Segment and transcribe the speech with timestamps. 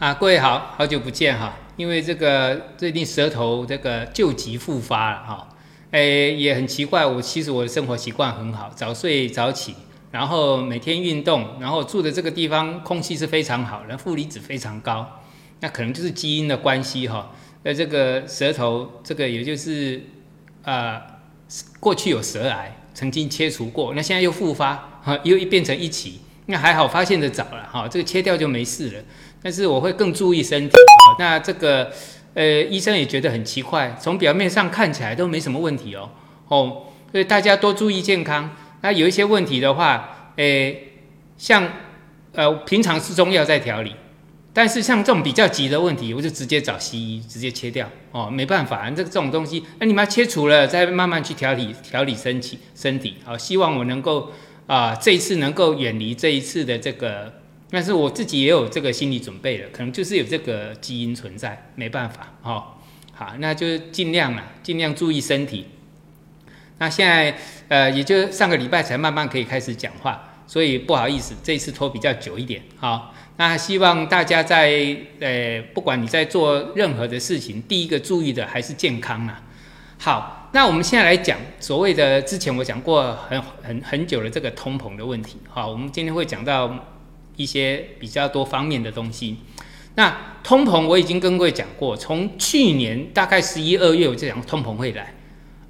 [0.00, 1.54] 啊，各位好，好久不见哈！
[1.76, 5.46] 因为这个最近舌头这个旧疾复发了哈，
[5.90, 7.04] 哎，也很奇怪。
[7.04, 9.74] 我其实我的生活习惯很好，早睡早起，
[10.10, 15.20] 然后每天运动，然后住的这个地方空气是非常好，然后负离子非常高，
[15.60, 17.32] 那可能就是基因的关系哈。
[17.64, 20.02] 那这个舌头这个也就是
[20.62, 21.02] 啊，
[21.78, 26.20] 过去有舌癌，曾经切除过，那现在又复发哈，又变成一起。
[26.46, 29.04] 那还好，发现的早了哈，这个切掉就没事了。
[29.42, 30.74] 但是我会更注意身体。
[31.18, 31.90] 那这个
[32.34, 36.10] 呃，医生也觉得很奇怪，从表面上看起来都没什么问题哦
[36.48, 38.54] 哦，所以大家多注意健康。
[38.82, 40.92] 那有一些问题的话，诶，
[41.36, 41.66] 像
[42.32, 43.94] 呃，平常吃中药在调理，
[44.52, 53.16] 但是像这种比较急的问题，我就直接找西医直接切掉哦，没办法，这个这种东西，那你们要切除了，再慢慢去调理调理身体身体。
[53.24, 54.30] 好，希望我能够。
[54.66, 57.39] 啊，这一次能够远离这一次的这个，
[57.70, 62.64] 但是我自己也有这个心理准备了，可能就是有这个基因存在，没办法，哦，
[63.12, 65.66] 好，那就尽量了，尽量注意身体。
[66.78, 67.36] 那现在
[67.68, 79.42] 呃，也就上个礼拜才慢慢可以开始讲话，所以不好意思，这次拖比较久一点，好，那希望大家在呃，不管你在做任何的事情，第一个注意的还是健康啊，
[79.98, 80.36] 好。
[80.52, 86.66] 那我们现在来讲所谓的之前我讲过很很很久的这个通膨的问题，好，我们今天会讲到
[87.36, 89.36] 一些比较多方面的东西。
[89.94, 95.14] 那通膨我已经跟各位讲过，从去年大概十一二月我就讲通膨会来，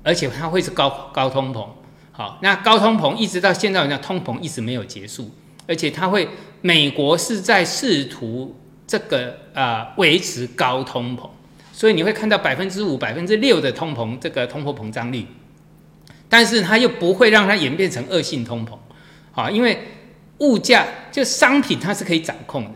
[0.03, 1.67] 而且它会是高高通膨，
[2.13, 5.31] 好，那高通膨一直到现在，讲通膨一直没有结束，
[5.67, 6.29] 而且它会
[6.61, 8.55] 美国是在试图
[8.87, 11.29] 这个啊维持高通膨。
[11.73, 15.25] 所以你会看到百分之五、百分之六的通膨，这个通货膨胀率，
[16.29, 18.77] 但是它又不会让它演变成恶性通膨，
[19.33, 19.79] 好，因为
[20.41, 22.71] 物价就商品它是可以掌控的，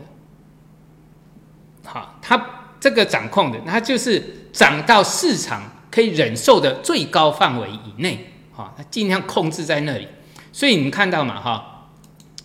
[1.83, 2.39] 好，它
[2.79, 10.07] 这个掌控的，它就是涨到市场可以忍受的最高范围以内，好，它尽量控制在那里。
[10.51, 11.89] 所以你们看到嘛，哈，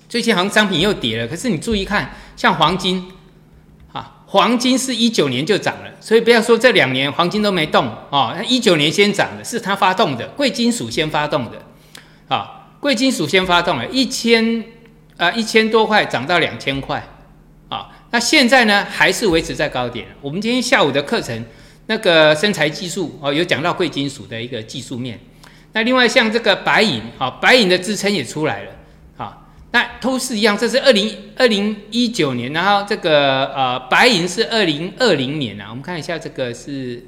[0.09, 3.10] 最近好像商品又跌了，可是你注意看，像黄金。
[3.92, 8.32] 啊黄金是一九年就涨了，所以不要说这两年黄金都没动哦。
[8.32, 11.60] 它一九年先涨的，是它发动的，贵金属先发动的，
[12.28, 14.64] 啊，贵金属先发动了，一千
[15.20, 17.06] 啊一千多块涨到两千块，
[17.69, 20.06] 啊，那现在呢还是维持在高点。
[20.22, 21.44] 我们今天下午的课程，
[21.86, 25.20] 那个身材技术哦，有讲到贵金属的一个技术面。
[25.75, 28.70] 那另外像这个白银，啊，白银的支撑也出来了。
[29.19, 29.36] 啊
[29.72, 37.04] 那都是一样，这是二零二零一九年，然后这个呃白银是二零二零年啊，我们看一下这个是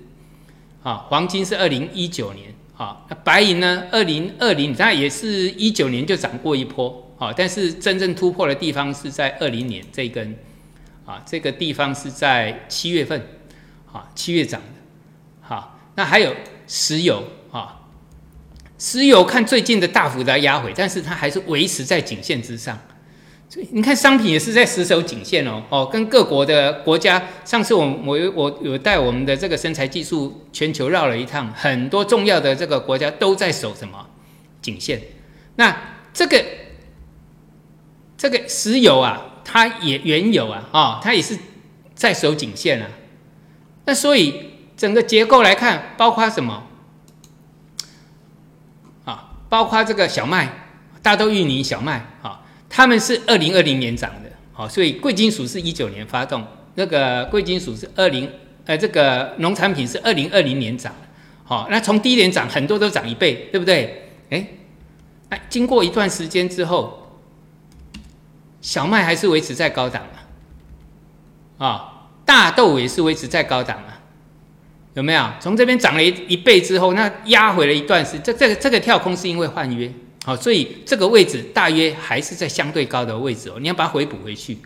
[0.82, 10.36] 啊黄金是二零一九年啊，白银呢二零二零，它也是一九年就涨过一波啊，但是真正突破的地方是在二零年这一根
[11.06, 13.24] 啊这个地方是在七月份
[13.92, 14.66] 啊七月涨的，
[15.40, 16.34] 好，那还有
[16.66, 17.22] 石油
[17.52, 17.78] 啊。
[18.76, 22.76] 石油看最近的大幅的压回，但是它还是维持在颈线之上。
[23.48, 34.04] 所以你看商品也是在死守颈线哦哦，跟各国的国家，上次我我我有带我们的这个身材技术全球绕了一趟，很多重要的这个国家都在守什么
[34.60, 35.00] 颈线。
[35.54, 35.76] 那
[36.12, 36.42] 这个
[38.22, 41.36] 这个石油啊，它也原油啊啊，它也是
[41.92, 42.88] 在守颈线啊。
[43.84, 46.62] 那所以整个结构来看，包括什么
[49.04, 49.32] 啊？
[49.48, 50.68] 包括这个小麦、
[51.02, 56.46] 大豆、玉米、小麦，哈，他们是二零二零年涨的，好，所以贵金属是一九年发动，
[56.76, 58.30] 那个贵金属是二零，
[58.66, 60.94] 呃，这个农产品是二零二零年涨，
[61.42, 64.12] 好，那从低点涨，很多都涨一倍，对不对？
[64.30, 64.46] 哎，
[65.30, 67.01] 哎，经过一段时间之后，
[68.62, 70.02] 小麦还是维持在高档
[71.58, 71.92] 啊，啊，
[72.24, 74.00] 大豆也是维持在高档啊。
[74.94, 79.90] 有没有从这边涨了一一倍之后，那压回了一段时，这这个这个跳空是因为换约，
[80.22, 84.58] 好，所以这个位置大约还是在相对高的位置哦，你要把它回补回去，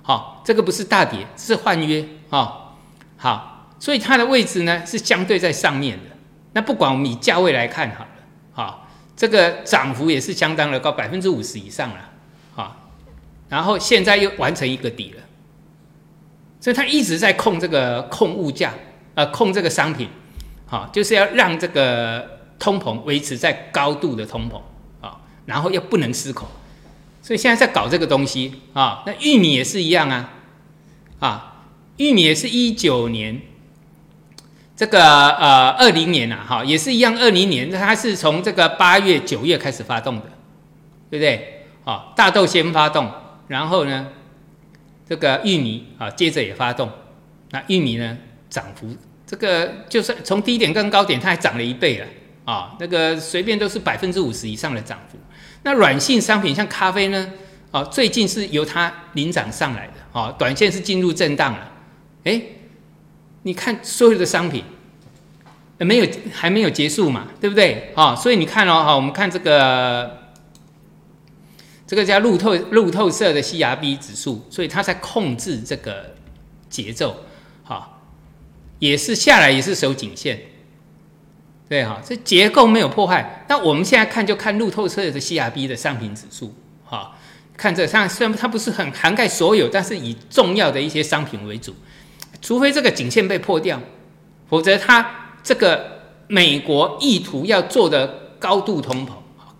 [0.00, 2.72] 好，这个不是大跌，是换约，哦，
[3.18, 6.16] 好，所以它的位置呢是相对在上面的，
[6.54, 8.10] 那不管我们以价位来看好了，
[8.52, 12.10] 好，这个涨幅也是相当的高，百分之五十以上了，
[13.48, 15.22] 然后现在又完成一个底了，
[16.60, 18.72] 所以它一直在控这个控物价。
[19.16, 20.08] 呃，控这个商品，
[20.66, 24.60] 好，就是要让这个通膨维持在高度的通膨
[25.00, 26.48] 啊，然后又不能失控，
[27.22, 29.04] 所以现在在搞这个东西啊。
[29.06, 30.32] 那玉米也是一样啊，
[31.20, 31.62] 啊，
[31.98, 33.40] 玉米也是一九年，
[34.74, 40.24] 这个呃二零年呐，哈，也是一样，二零年它是从这个八月九月开始发动的，
[41.08, 41.66] 对不对？
[41.84, 43.08] 啊，大豆先发动，
[43.46, 44.06] 然后呢，
[45.06, 46.90] 这个玉米啊，接着也发动，
[47.50, 48.16] 那玉米呢
[48.48, 48.88] 涨幅，
[49.26, 52.06] 这个就算从低点跟高点，它还涨了一倍了
[52.46, 55.18] 啊，那个随便都是百分之五十以上的涨幅。
[55.62, 57.30] 那软性商品像咖啡呢，
[57.70, 61.72] 啊，最近是由它领涨上来的，啊，短线是进入震荡了，
[62.24, 62.40] 哎，
[63.42, 64.64] 你看所有的商品，
[65.78, 67.92] 没有还没有结束嘛，对不对？
[67.94, 70.23] 啊，所以你看哦，哈，我们看这个。
[71.86, 76.14] 这个叫路透路透社的 CRB 指数，所以它在控制这个
[76.70, 77.24] 节奏，
[77.62, 78.00] 哈，
[78.78, 80.40] 也是下来也是守颈线，
[81.68, 83.44] 对哈，这结构没有破坏。
[83.48, 86.54] 那我们现在看就看路透社的 CRB 的商品指数，
[86.84, 87.16] 哈，
[87.56, 91.74] 看这上虽然它不是很涵盖所有，但是以重要的一些商品为主，
[92.40, 93.78] 除非这个颈线被破掉，
[94.48, 98.06] 否则它这个美国意图要做的
[98.38, 99.10] 高度通膨。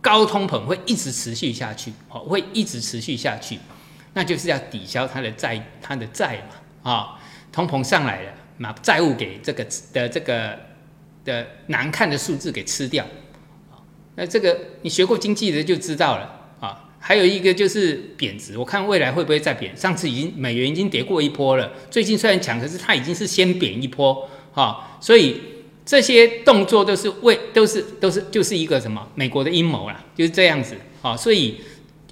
[0.05, 3.59] 高通膨会一直持续下去，哦，会一直持续下去，
[4.13, 6.47] 那就是要抵消它的债，它的债
[6.83, 7.19] 嘛，啊，
[7.51, 10.59] 通膨上来了，把债务给这个的这个
[11.25, 13.07] 的难看的数字给吃掉，
[14.17, 19.75] 那这个你学过经济的就知道了，啊，还有一个就是贬值，我看未来会不会再贬？
[19.75, 25.54] 上次已经美元已经跌过一波了，最近虽然强，可是它已经是先贬一波，啊，所以。
[25.87, 31.61] 这些动作都是为都是都是就是一个什么美国的阴谋啦，就是这样子啊，所以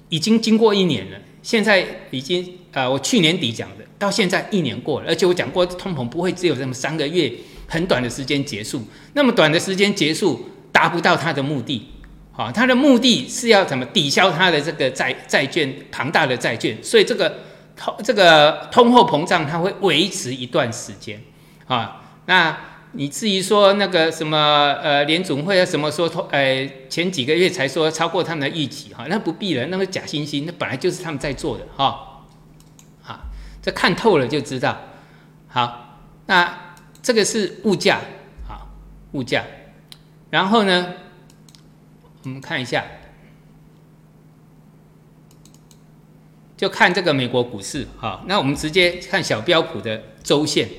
[0.09, 7.33] 已经经过一年了，现在已经呃，我去年底讲的，到现在一年过了，而且我讲过通膨不会只有这么三个月
[7.67, 8.83] 很短的时间结束，
[9.13, 11.87] 那么短的时间结束达不到它的目的，
[12.31, 17.39] 好，它的目的是要怎么抵消它的这个债债券庞大的债券，所以这个
[17.75, 21.19] 通这个通货膨胀它会维持一段时间
[21.65, 22.55] 啊，那。
[22.95, 24.37] 你至于说那个什么
[24.81, 32.25] 呃联总会啊什么说通呃前几个月才说超过他们的预期哈，那不必了，那个假惺惺，那本来就是他们在做的哈，
[33.03, 33.21] 啊，
[33.61, 34.77] 这看透了就知道。
[35.47, 37.99] 好，那这个是物价，
[38.47, 38.69] 好，
[39.13, 39.43] 物价，
[40.29, 40.93] 然后呢，
[42.23, 42.83] 我们看一下，
[46.55, 50.69] 就看这个美国股市哈，那我们直接看小标普的周线，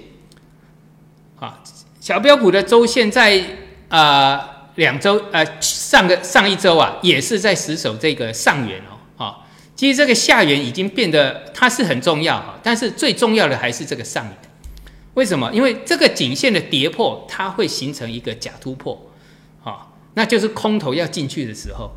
[2.04, 3.42] 小标普的周线在
[3.88, 9.38] 啊两周呃上个上一周啊也是在死守这个上缘哦啊，
[9.74, 14.36] 其实这个下缘已经变得它是很重要哈，但是最重要的还是这个上缘。
[15.14, 15.50] 为什么？
[15.50, 19.10] 因为这个颈线的跌破，它会形成一个假突破
[19.62, 21.90] 啊，那就是空头要进去的时候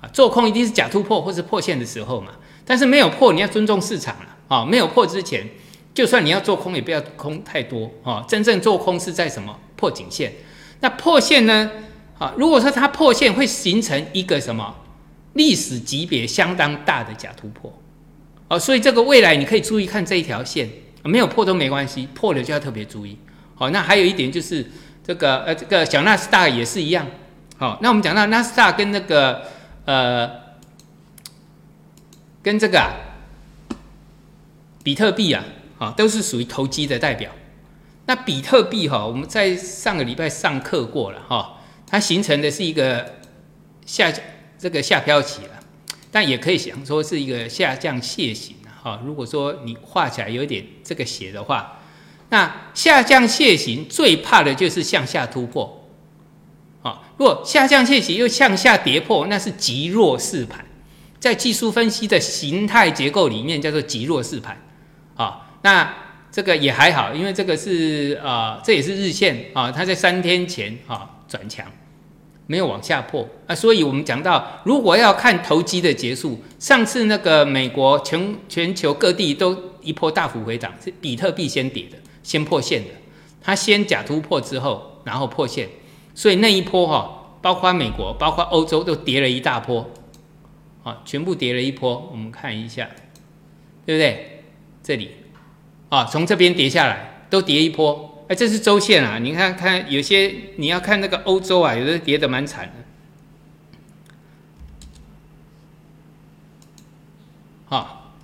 [0.00, 2.32] 啊，做空一定是假突破或是破线的时候嘛。
[2.64, 5.46] 但是没有破，你要尊重市场了啊，没有破之前。
[5.94, 8.24] 就算你要做空，也不要空太多啊！
[8.26, 10.32] 真正做空是在什么破颈线？
[10.80, 11.70] 那破线呢？
[12.18, 14.74] 啊，如果说它破线，会形成一个什么
[15.34, 17.70] 历史级别相当大的假突破
[18.48, 20.68] 哦，所以这个未来你可以注意看这一条线，
[21.04, 23.18] 没有破都没关系，破了就要特别注意。
[23.54, 24.64] 好，那还有一点就是
[25.06, 27.06] 这个呃，这个小纳斯达也是一样。
[27.58, 29.42] 好，那我们讲到纳斯达跟那个
[29.84, 30.30] 呃，
[32.42, 32.94] 跟这个啊，
[34.82, 35.44] 比特币啊。
[35.82, 37.28] 啊，都是属于投机的代表。
[38.06, 43.14] 那比特币哈，我们在上个礼拜上课过了哈，它形成的是一个
[43.84, 44.12] 下
[44.56, 45.60] 这个下飘起了，
[46.12, 49.00] 但也可以想说是一个下降楔形哈。
[49.04, 51.80] 如果说你画起来有点这个斜的话，
[52.28, 55.88] 那下降楔形最怕的就是向下突破
[56.82, 57.02] 啊。
[57.16, 60.64] 如果下降楔形又向下跌破，那是极弱势盘，
[61.18, 64.56] 在技术分析的形态结构里面叫做极弱势盘
[65.16, 65.48] 啊。
[65.62, 65.94] 那
[66.30, 71.66] 这个也还好，因为这个是啊，这也是日线啊，它在三天前啊转强，
[72.46, 82.90] 没有往下破啊，所以我们讲到，如果要看投机的结束，上次那个美国全全球各地都一波大幅回涨，是比特币先跌的，先破线的，
[83.42, 85.68] 它先假突破之后，然后破线，
[86.14, 89.90] 所以那一波哈，包括美国，包括欧洲都跌了一大波，
[90.82, 92.88] 啊，全部跌了一波，我们看一下，
[93.84, 94.44] 对不对？
[94.82, 95.10] 这里。
[95.92, 99.18] 啊，从这边跌下来，都跌一波，哎，这是周线啊！
[99.18, 102.72] 你看看，有些你要看那个欧洲啊，有的跌的蛮惨的。
[107.66, 108.14] 好，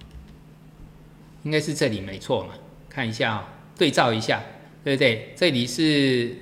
[1.42, 2.54] 应该是这里没错嘛？
[2.88, 4.42] 看一下啊，对照一下，
[4.82, 5.34] 对不对？
[5.36, 6.38] 这里是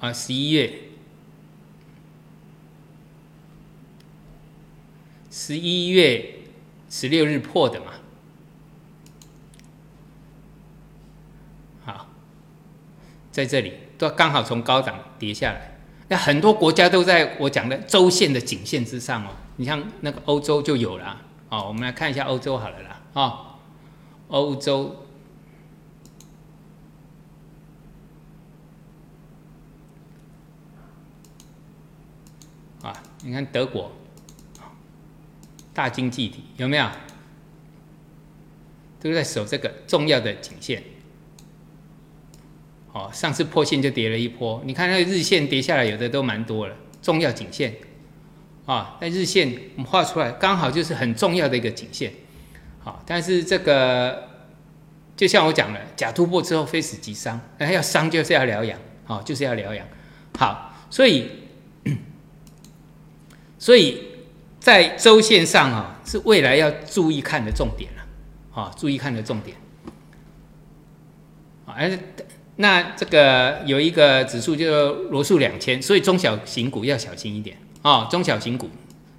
[0.00, 0.74] 啊，十一月
[5.30, 6.34] 十一月
[6.90, 7.92] 十六日破的嘛。
[13.36, 15.78] 在这里都刚好从高档跌下来，
[16.08, 19.28] 那很多国家都在我讲的周线的颈线之上哦。
[19.56, 23.58] 你像那个欧洲就有了哦，我们来看一下欧洲好了啦啊，
[24.28, 25.04] 欧洲
[32.80, 33.92] 啊，你看德国
[35.74, 36.88] 大经济体有没有？
[38.98, 40.82] 都在守这个重要的颈线。
[42.96, 46.74] 哦，上次破线就跌了一波，你看那个日线跌下来，有的都蛮多了。
[47.02, 47.74] 重要颈线，
[48.64, 52.10] 啊，那日线我们画出来，刚好就是很重要的一个颈线。
[52.78, 54.26] 好，但是这个
[55.14, 59.86] 就像我讲了，假突破之后非死即伤，那要伤就是要疗养，好，就是要疗养。
[60.38, 61.30] 好，所以
[63.58, 64.02] 所以
[64.58, 69.54] 在周线上啊，是未来要注意看的重点了，啊，注意看的重点。
[71.66, 71.98] 啊，而。
[72.56, 74.64] 那这个有一个指数叫
[75.10, 78.08] 罗素两千，所以中小型股要小心一点啊。
[78.10, 78.70] 中小型股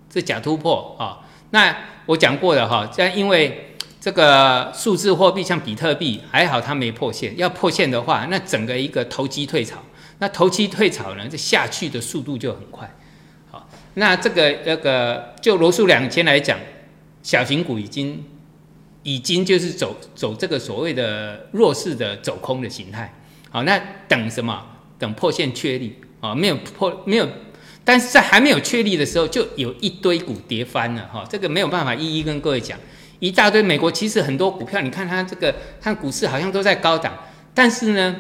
[0.10, 1.20] 这假突破啊。
[1.52, 1.76] 那
[2.08, 9.84] 我讲过的哈，但因为这个数字货币像比特币还好它没破线，要破线的话，那整个一个投机退潮，
[10.18, 12.92] 那投机退潮呢，这下去的速度就很快。
[13.52, 16.58] 好，那这个那个就罗素两千来讲，
[17.22, 18.26] 小型股已经
[19.04, 23.14] 已经就是走走这个所谓的弱势的走空的形态。
[23.50, 24.62] 好，那等什么？
[25.00, 26.34] 等破线确立啊？
[26.34, 27.30] 没有破，没有，
[27.84, 31.24] 但是在还没有确立的时候，就有一堆股跌翻了哈。
[31.30, 32.78] 这个没有办法一一跟各位讲，
[33.20, 37.14] 一大堆美国其实很多股票，你看它这个，看股市好像都在高档，
[37.54, 38.16] 但是呢，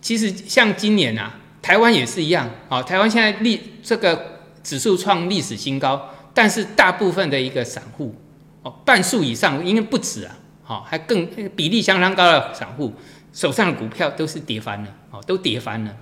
[0.00, 2.80] 其实像今年啊，台湾也是一样啊。
[2.82, 8.14] 台湾现在历这个指数创历史新高，但是大部分的一个散户
[8.62, 12.94] 哦，半数以上，应该不止啊，好，还更比例相当高的散户。
[13.32, 15.96] 手上的股票都是跌翻了，哦，都跌翻了。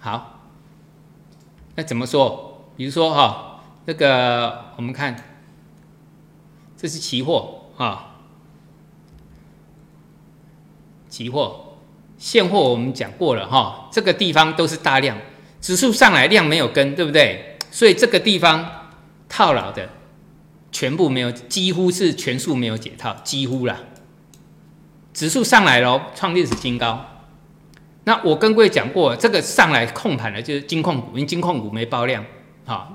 [0.00, 0.48] 好，
[1.74, 2.70] 那怎么说？
[2.76, 5.16] 比如说哈，那个我们看，
[6.76, 8.16] 这是期货啊，
[11.08, 11.78] 期货、
[12.18, 15.16] 现货我们讲过了哈，这个地方都是大量，
[15.60, 17.58] 指数上来量没有跟，对不对？
[17.70, 18.90] 所以这个地方
[19.28, 19.90] 套牢的
[20.72, 23.78] 全部没有，几乎是全数没有解套，几乎了。
[25.14, 27.02] 指数上来喽，创历史新高。
[28.02, 32.22] 那我跟各位讲过，这个上来控盘的就是金控股，因为金控股没爆量，
[32.66, 32.88] 啊，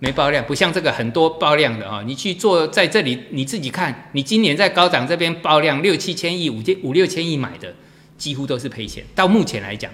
[0.00, 2.02] 没爆量，不像这个很多爆量的啊。
[2.04, 7.72] 你去做在这里，你自己看，你今年在高涨这边爆量六七千亿、五千五六千亿买的，
[8.18, 9.04] 几乎都是赔钱。
[9.14, 9.90] 到目前来讲，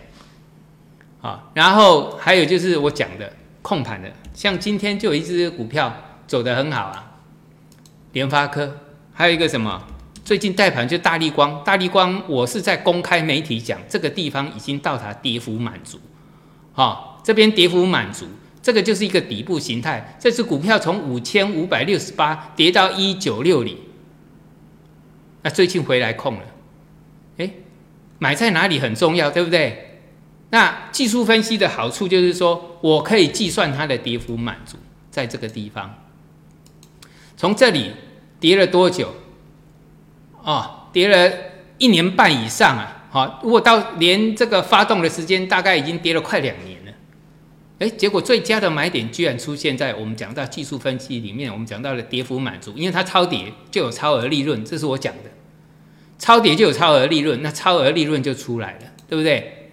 [1.20, 5.94] 啊，然后还有就是我讲的控盘的，像今天就有一只股票
[6.26, 7.12] 走得很好啊，
[8.12, 8.78] 联发科，
[9.12, 9.86] 还有一个什么？
[10.24, 15.98] 最近带盘就大力光，大力光我是在公开媒体讲，这个地方已经到达跌幅满足，
[16.72, 18.26] 好，这边跌幅满足，
[18.62, 20.16] 这个就是一个底部形态。
[20.20, 23.76] 这只股票从五千五百六十八跌到一九六零，
[25.42, 26.44] 那最近回来空了，
[27.38, 27.50] 哎，
[28.20, 29.98] 买在哪里很重要，对不对？
[30.50, 34.76] 那技术分析的好处就是说我可以计算它的跌幅满足
[35.10, 35.92] 在这个地方，
[37.36, 37.90] 从这里
[38.38, 39.12] 跌了多久？
[40.44, 41.32] 哦，跌了
[41.78, 43.06] 一年半以上啊！
[43.10, 46.92] 好，如果到连这个发动的时间，大概已经跌了快两年了。
[47.78, 55.30] 哎，结果最佳的买点居然出现在我们讲到技术分析里面，我们讲到了跌幅满足，因为它超跌就有超额利润，这是我讲的。
[56.18, 59.70] 超跌就有超额利润，那超额利润就出来了，对不对？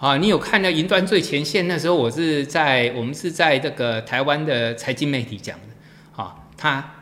[0.00, 6.92] 啊，你有看到云端最前线那时候，我是在我们是在这个台湾的财经媒体讲的，啊，它。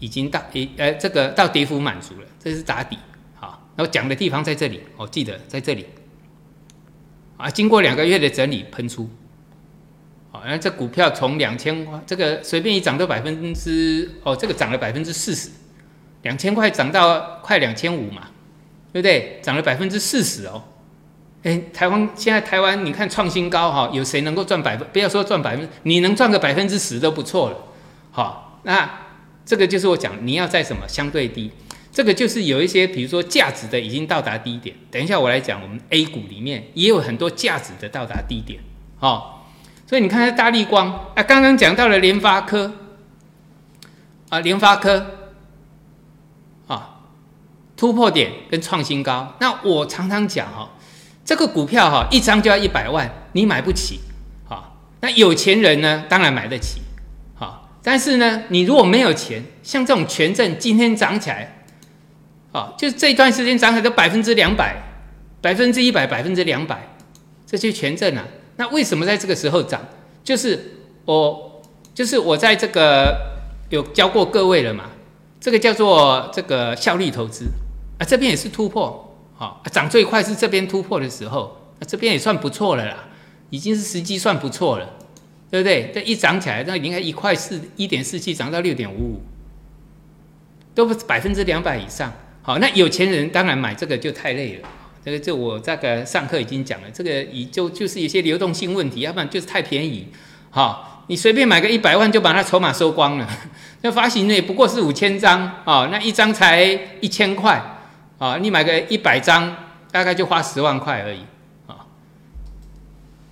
[0.00, 2.96] 已经到诶，呃，这个到跌幅满足了，这是打底，
[3.34, 5.84] 好，然后讲的地方在这里，我记得在这里，
[7.36, 9.10] 啊，经过两个月的整理喷出，
[10.30, 15.50] 好，然后这股票从两千块，这个随便一涨都百分之，哦，这个涨了百分之四十，
[16.22, 18.28] 两千块涨到快两千五嘛，
[18.92, 19.40] 对不对？
[19.42, 20.62] 涨了百分之四十哦，
[21.42, 24.86] 哎，台湾现在台湾你看创新高哈，有谁能够赚百分？
[24.92, 27.56] 不要说赚百分，你能赚个百分之十都不错了，
[28.12, 28.88] 好，那。
[29.48, 31.50] 这个就是我讲，你要在什么相对低，
[31.90, 34.76] 这个就是有一些，比如说价值的已经到达低点。
[34.90, 38.60] 等一下我来讲，我们 A 股里面也有很多价值的到达低点，
[39.00, 39.40] 哦，
[39.86, 42.72] 所以你看，大力光啊，刚刚讲到了联发科，
[44.28, 45.18] 啊，联发科，
[46.66, 47.00] 啊，
[47.76, 49.34] 突破点跟创新高。
[49.40, 50.70] 那我常常讲哈，
[51.24, 54.00] 这个股票哈，一张就要一百万，你买不起，
[54.48, 56.82] 啊，那有钱人呢，当然买得起。
[57.80, 61.57] 但是呢，你如果没有钱，像这种权证今天涨起来，
[62.52, 64.76] 啊，就这一段时间涨起来都百分之两百、
[65.40, 66.88] 百分之一百、百分之两百，
[67.46, 68.24] 这些权证啊，
[68.56, 69.80] 那为什么在这个时候涨？
[70.24, 70.58] 就是
[71.04, 71.62] 我，
[71.94, 73.16] 就是我在这个
[73.70, 74.90] 有教过各位了嘛，
[75.40, 77.46] 这个叫做这个效率投资。
[77.98, 83.08] 啊，这边也是突破，好，涨最快是这边突破的时候，那这边也算不错了啦，
[83.50, 84.88] 已经是时机算不错了，
[85.50, 85.90] 对不对？
[85.92, 89.22] 这一涨起来，那应该一块四一点四七涨到六点五五，
[90.74, 92.12] 都不百分之两百以上，
[92.48, 94.68] 好，那有钱人当然买这个就太累了，
[95.04, 100.08] 这个就我这个上课已经讲了，这个以就就是一些流动性问题，要不然就是太便宜，
[100.48, 103.28] 好，你随便买个一百万就把它筹码收光了。
[103.82, 106.62] 那发行呢，不过是五千张啊，那一张才
[107.02, 107.62] 一千块
[108.16, 109.54] 啊，你买个一百张，
[109.92, 111.20] 大概就花十万块而已
[111.66, 111.84] 啊。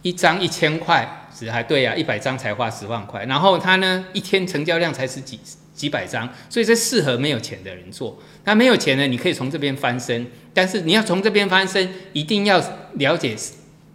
[0.03, 3.25] 一张一千块，是还对呀，一百张才花十万块。
[3.25, 5.41] 然后它呢，一天成交量才十几
[5.77, 8.19] 几百张，所以这适合没有钱的人做。
[8.45, 12.61] 那没有钱呢，你可以从这边翻身，但是你要从这边翻身，一定要
[12.95, 13.37] 了解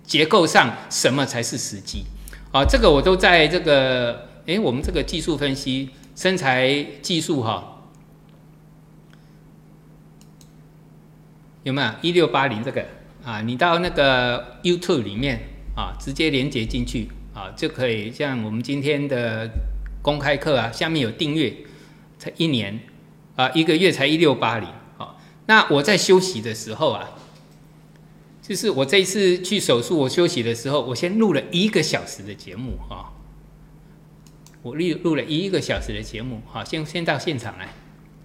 [0.04, 2.06] 结构上什么才是时机
[2.54, 2.64] 啊。
[2.64, 5.90] 这个我都在这个，诶，我们这个技术分析。
[6.14, 7.82] 身材技术哈，
[11.64, 12.86] 有没有一六八零这个
[13.24, 13.42] 啊？
[13.42, 15.40] 你到那个 YouTube 里面
[15.76, 19.50] 啊，直接连接进去啊，就可以像我们今天的
[20.02, 21.52] 公开课啊，下面有订阅，
[22.22, 22.80] 才一年
[23.36, 25.18] 啊，一个月才一六八零啊。
[25.48, 27.10] 那我在休息的时候啊，
[28.44, 33.10] 就是我这一次去手术，我休息的时候，我先录了一个小时的节目啊。
[34.62, 37.70] 我录录了一个小时的节目，好，先先到现场来，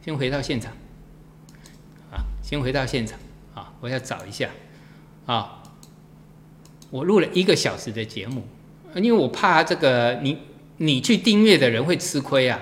[0.05, 0.71] 先回到现场，
[2.11, 3.19] 啊，先回到现场，
[3.55, 4.51] 啊，我要找一下，
[5.25, 5.63] 啊，
[6.91, 8.47] 我录了一个小时的节目，
[8.97, 10.37] 因为我怕这个你
[10.77, 12.61] 你去订阅的人会吃亏啊，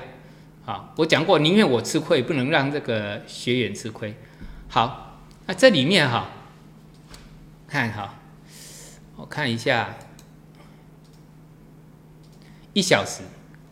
[0.67, 4.15] 啊，我讲过宁愿我吃亏，不能让这个学员吃亏。
[4.69, 6.31] 好，那这里面哈，
[7.69, 8.15] 看哈，
[9.17, 9.95] 我看一下，
[12.73, 13.23] 一小时。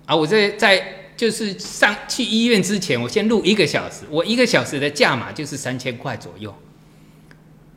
[0.05, 6.55] 啊，我在在就是上去医院之前，我先录一个小时，我一个小时的价码就是三千块左右，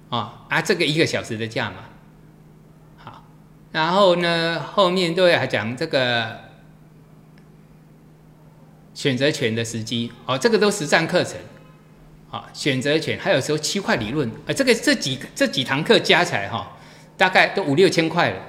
[0.09, 1.77] 啊啊，这个一个小时的价码，
[2.97, 3.23] 好，
[3.71, 6.44] 然后呢，后面都要讲这个
[8.95, 11.37] 选择权的时机，哦，这个都实战课程，
[12.31, 16.75] 啊，选择权还有时候区块理论，啊，这个这几这几堂课加起来哈，
[17.15, 18.41] 大概都五六千块了。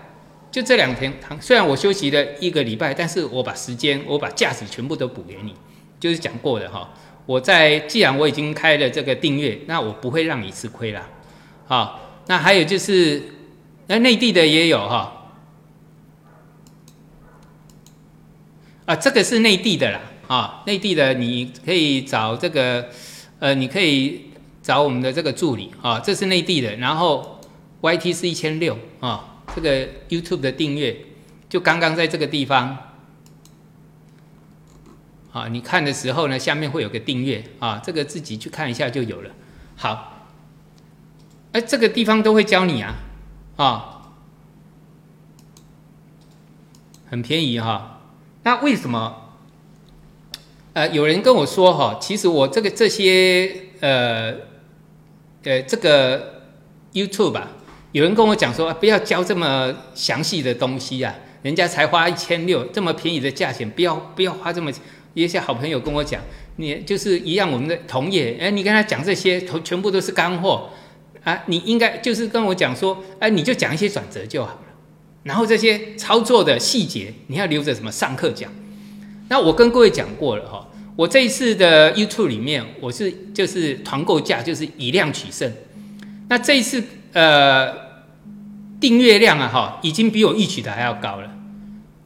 [0.51, 5.55] 就这两天，虽然我休息了一个礼拜，但是我把时间，我把价值全部都补给你，
[6.01, 6.89] 就是讲过的哈。
[7.27, 11.07] 我在既然我已经开了这个订阅，那我不会让你吃亏啦。
[11.67, 13.21] 好，那还有就是，
[13.89, 15.13] 那内地的也有哈。
[18.87, 22.89] 啊，这个是内地的啦，啊，内地的你可以找这个，
[23.39, 27.41] 呃，你可以找我们的这个助理啊，这是内地的，然后
[27.81, 29.33] YT 是一千六啊。
[29.55, 30.97] 这个 YouTube 的订阅，
[31.49, 32.77] 就刚刚在这个地方，
[35.33, 39.31] 啊，你看的时候呢，下面会有个订阅啊，这个自己去看一下就有了。
[39.77, 40.27] 好，
[41.53, 42.95] 哎，这个地方都会教你啊，
[43.57, 44.03] 啊，
[47.09, 48.01] 很便宜哈。
[48.43, 49.26] 那为什么？
[50.77, 54.31] 呃，有人跟我说哈，其实我这个这些呃
[55.43, 56.43] 呃这个
[56.93, 57.51] YouTube 吧。
[57.93, 64.71] 有人跟我讲说，不要教这么详细的东西啊，人家才花一千六，这么便宜的价钱，不要不要花这么。
[65.15, 66.21] 一些好朋友跟我讲，
[66.57, 70.69] 你就是一样，我们的同业，哎，你跟他讲这些，全全部都是干货
[71.25, 74.61] 啊，你应该就是跟我讲说，哎，你就讲一些转折就好了，
[75.23, 78.53] 然后这些操作的细节，你要留着什么上课讲。
[79.29, 80.66] 那我跟各位讲过了哈，
[80.97, 85.53] 我这一次的 YouTube 里面，我是就是团购价就是以量取胜，
[86.29, 86.83] 那这一次
[87.13, 87.87] 呃。
[88.79, 91.31] 订阅量啊，哈，已经比我预期的还要高了，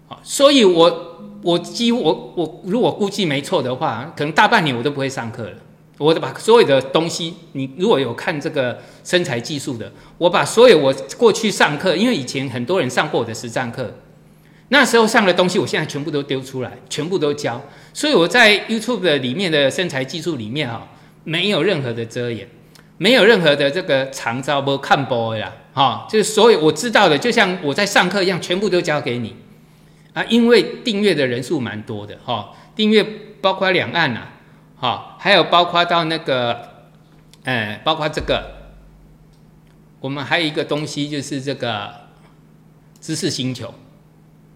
[0.07, 5.57] 好，所以我我几乎我我如果估计没错的话，可能大半年我都不会上课了。
[5.99, 13.93] 我把所有的东西，你如果有看这个身材技术的，我把所有我过去上课，因为以前很多人上过我的实战课，
[14.71, 17.63] 那时候上的东西，我现在全部都丢出来，全部都教。
[17.93, 20.89] 所以我在 YouTube 的里面的身材技术里面啊，
[21.25, 22.49] 没有任何的遮掩，
[22.97, 25.53] 没有任何的这个长招不看播呀。
[25.73, 29.37] 啊，就是所有我知道的，就像我在上课一样，全部都交给你
[30.13, 30.25] 啊！
[30.25, 33.05] 因为订阅的人数蛮多的哈，订阅
[33.41, 34.23] 包括两岸呐，
[34.77, 36.61] 哈，还有包括到那个，
[37.45, 38.45] 呃，包括这个，
[40.01, 41.89] 我们还有一个东西就是这个
[43.01, 43.73] 知识星球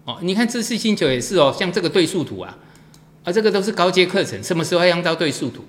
[0.05, 0.17] 哦。
[0.21, 2.57] 你看知识星球也是哦，像这个对数图啊，
[3.23, 5.65] 啊，这个都是高阶课程，什么时候要用到对数图？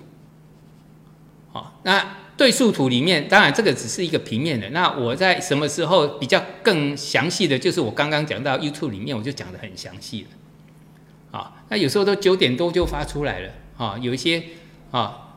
[1.51, 2.17] 好，那。
[2.37, 4.69] 对数图里面，当然这个只是一个平面的。
[4.69, 11.39] 那我在什么时候比较更详细的就是我刚刚讲到 YouTube 里面，我就讲的很详细了。
[11.39, 13.49] 啊，那有时候都九点多就发出来了。
[13.75, 14.43] 啊，有一些
[14.91, 15.33] 啊，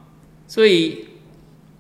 [0.47, 1.07] 所以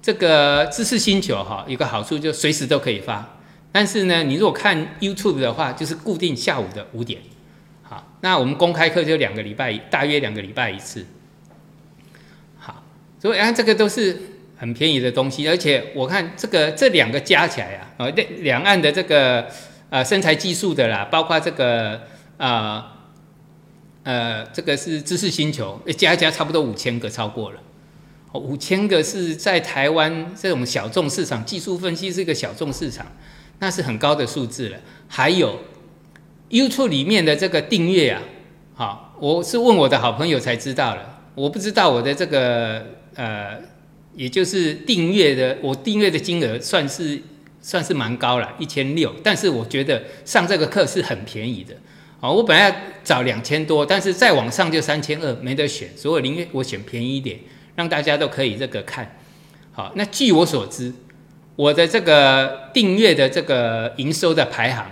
[0.01, 3.40] 这个知识星球哈，有个好处就随时都可以发。
[3.73, 7.21] 但是呢，你如果看 YouTube 的话，就是固定下午的五点。
[7.83, 11.07] 好，那我们公开课就两个礼拜，大约两个礼拜一次。
[12.59, 12.83] 好，
[13.21, 14.19] 所以啊，这个都是
[14.57, 19.47] 很便宜的东西，而且我看这个这两个加起来啊，呃，两岸的这个
[19.91, 22.03] 呃身材技术的啦，包括这个
[22.37, 22.97] 啊。
[24.03, 27.61] 呃，这个是知识星球，加一加差不多五千个，超过了。
[28.33, 33.07] 五千个是在台湾这种小众市场，技术分析是一个小众市场，
[33.61, 34.79] 那是很高的数字了。
[35.07, 35.61] 还有
[36.51, 38.23] YouTube 里面的这个订阅啊，
[38.75, 43.57] 好，我是问我的好朋友才知道了，我不知道我的这个呃，
[44.17, 47.23] 也就是订阅的，我订阅的金额算是
[47.61, 51.75] 算是蛮高了，一千六，但是我觉得上这个课是很便宜的。
[52.21, 57.39] 好，我本来要找两千多，但是再往上就三千二，没得选，所以我宁愿我选便宜一点，
[57.77, 59.17] 让大家都可以这个看。
[59.73, 60.93] 好，那据我所知，
[61.61, 64.87] 我的这个订阅的这个营收的排行，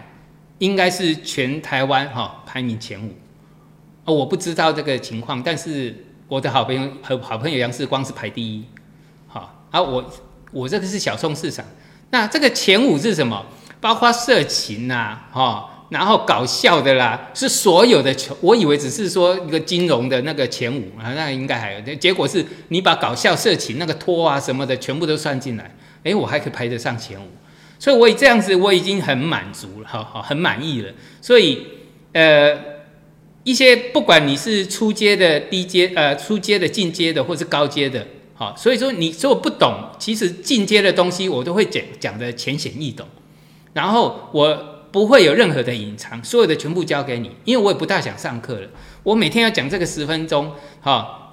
[0.59, 3.11] 应该是全台湾哈排名前五。
[4.05, 8.63] 哦，我不知道这个情况，但是我的好朋友和好朋友杨世光是排第一。
[9.27, 10.05] 好，啊我
[10.53, 11.65] 我这个是小众市场，
[12.11, 13.47] 那这个前五是什么？
[13.81, 15.71] 包括色情呐，哈。
[15.89, 21.95] 然后搞笑的啦，是所有的球，我以为只是说一个金融的那个前五啊，那应该还有。
[21.95, 25.75] 结果是你把搞笑、色情那个托啊什么的全部都算进来，
[26.09, 27.29] 哎，我还可以排得上前五，
[27.79, 30.93] 所以我这样子我已经很满足了，好好很满意了。
[31.21, 31.67] 所以
[32.13, 32.57] 呃，
[33.45, 43.07] 一些不管你是初阶的、低阶呃、初阶的、进阶的，或是高阶的，好，所以说你如果不懂，其实进阶的东西我都会讲讲的浅显易懂，
[43.75, 44.75] 然后我。
[44.91, 48.69] 不会有任何的隐藏，所有的全部交给你，因为我也不大想上课了。
[49.03, 51.28] 我每天要讲这个十分钟，好，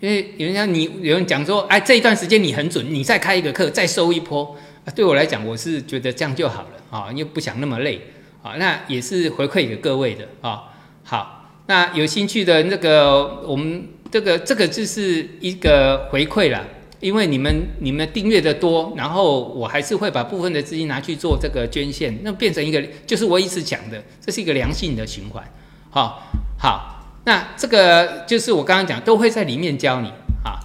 [0.00, 4.56] 因为有人讲你有人讲说，哎，这一段时间你很准，你再开一个课，再收一波。
[4.84, 8.00] 啊对我来讲，我是觉得这样就好了，啊，又不想那么累，
[8.42, 10.64] 啊，那也是回馈给各位的，啊，
[11.04, 16.64] 好，那有兴趣的那个，我们这个这个就是一个回馈了。
[17.00, 25.44] 因为你们你们订阅的多，然后我还是会把部分的资金拿去做这个捐献，那变成一个就是我一直讲的，这是一个良性的循环。
[25.90, 26.20] 好，
[26.58, 26.97] 好，
[27.28, 30.08] 那这个就是我刚刚讲都会在里面教你
[30.42, 30.56] 啊。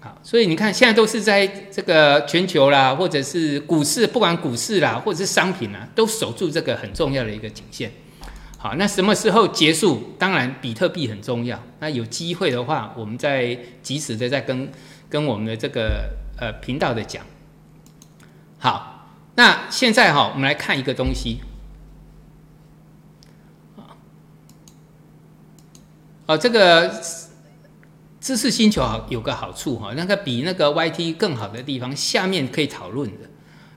[0.00, 7.92] 好，所以你看现在都是在这个全球啦，或者是股市，不管股市啦，或者是商品啦，都守住这个很重要的一个颈线。
[8.56, 10.14] 好，那什么时候结束？
[10.18, 11.62] 当然，比特币很重要。
[11.80, 14.72] 那有机会的话，我们再及时的再跟
[15.10, 17.22] 跟我们的这个呃频道的讲。
[18.58, 21.40] 好，那现在哈，我们来看一个东西。
[26.28, 26.92] 哦，这个
[28.20, 33.26] 知识星球好有个好处哈，那个比那个 YT 更好的地方，下面可以讨论的，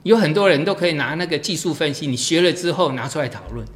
[0.02, 3.66] 有很多人都可以拿那个技术分析，你学了之后拿出来讨论。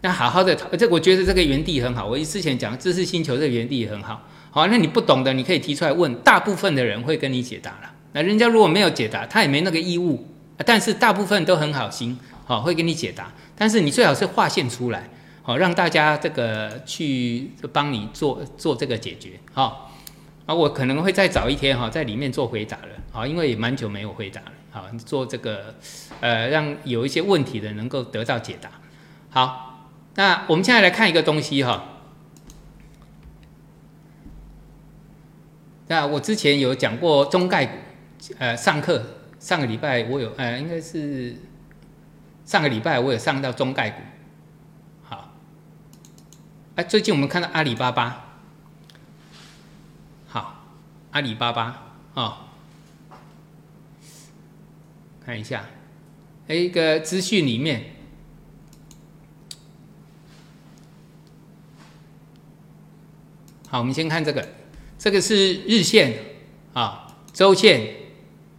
[0.00, 2.04] 那好好的讨，这我觉得这个原地很好。
[2.04, 4.20] 我之前讲知识星球这个原地也很好。
[4.50, 7.92] 好，那你不懂的，你可以提出来问，大部分的人会跟你解答了。
[8.12, 10.26] 那人家如果没有解答，他也没那个义务。
[10.66, 13.32] 但是大部分都很好心，好会给你解答。
[13.56, 15.08] 但是你最好是划线出来，
[15.44, 19.38] 好让大家这个去帮你做做这个解决。
[19.52, 19.92] 好，
[20.46, 22.88] 啊，我可能会再早一天哈，在里面做回答了。
[23.12, 24.52] 好，因为也蛮久没有回答了。
[24.72, 25.76] 好，做这个
[26.20, 28.68] 呃，让有一些问题的能够得到解答。
[29.30, 29.70] 好。
[30.16, 31.88] 那我们现在来看一个东西哈。
[35.88, 37.72] 那我之前有讲过中概股，
[38.38, 39.04] 呃，上课
[39.40, 41.34] 上个礼拜我有，呃，应该是
[42.44, 44.02] 上个礼拜我有上到中概股。
[46.76, 48.40] 哎，最近我们看到阿里巴巴，
[50.26, 50.64] 好，
[51.12, 52.48] 阿里巴巴啊，
[55.24, 55.66] 看一下，
[56.48, 57.94] 哎一个资讯里面。
[63.68, 64.48] 好，我们先看这个，
[64.98, 66.18] 这个是日线
[66.72, 67.94] 啊，周线，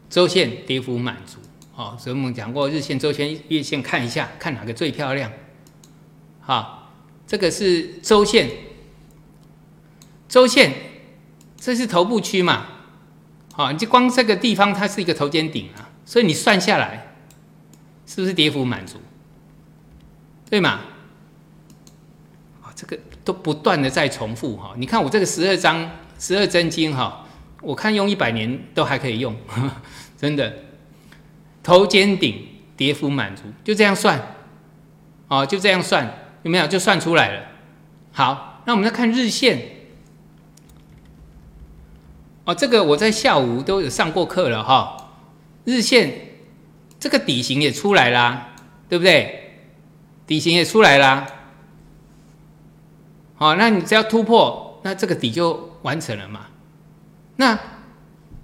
[0.10, 1.40] 周线跌幅满足
[1.76, 5.30] 啊，所以我们讲过日线、周线、月线看一下，看哪个最漂亮。
[6.40, 6.85] 好，
[7.28, 8.50] 这个是周线，
[10.28, 10.74] 周线，
[11.58, 12.68] 这是头部区嘛？
[13.54, 17.16] 好，你就光这个地方它是一个头肩顶啊，所以你算下来，
[18.06, 19.00] 是不是跌幅满足？
[20.50, 20.82] 对吗？
[22.76, 27.26] 这个都不断的在重复哈，你看我这个十二张十二真经哈，
[27.62, 29.36] 我看用一百年都还可以用，
[30.18, 30.54] 真的。
[31.64, 34.36] 头肩顶跌幅满足，就这样算，
[35.30, 36.68] 哦，就这样算，有没有？
[36.68, 37.42] 就算出来了。
[38.12, 39.60] 好，那我们再看日线，
[42.46, 45.10] 哦，这个我在下午都有上过课了哈。
[45.64, 46.14] 日线
[47.00, 48.54] 这个底型也出来啦，
[48.88, 49.58] 对不对？
[50.28, 51.26] 底型也出来啦。
[53.38, 56.42] 好，那你只要突破，那这个底就完成了嘛。
[57.38, 57.60] 那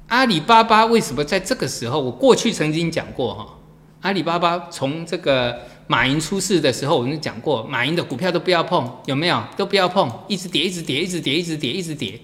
[0.07, 2.01] 阿里巴巴为什么在这个时候？
[2.01, 3.59] 我过去曾经讲过哈，
[4.01, 9.43] 阿里巴巴从这个马云出事的时候，我们讲过，马云的股票都不要碰，有没有？
[9.57, 12.21] 都不要碰，一直跌，一直跌，一直跌，一直跌，一直跌。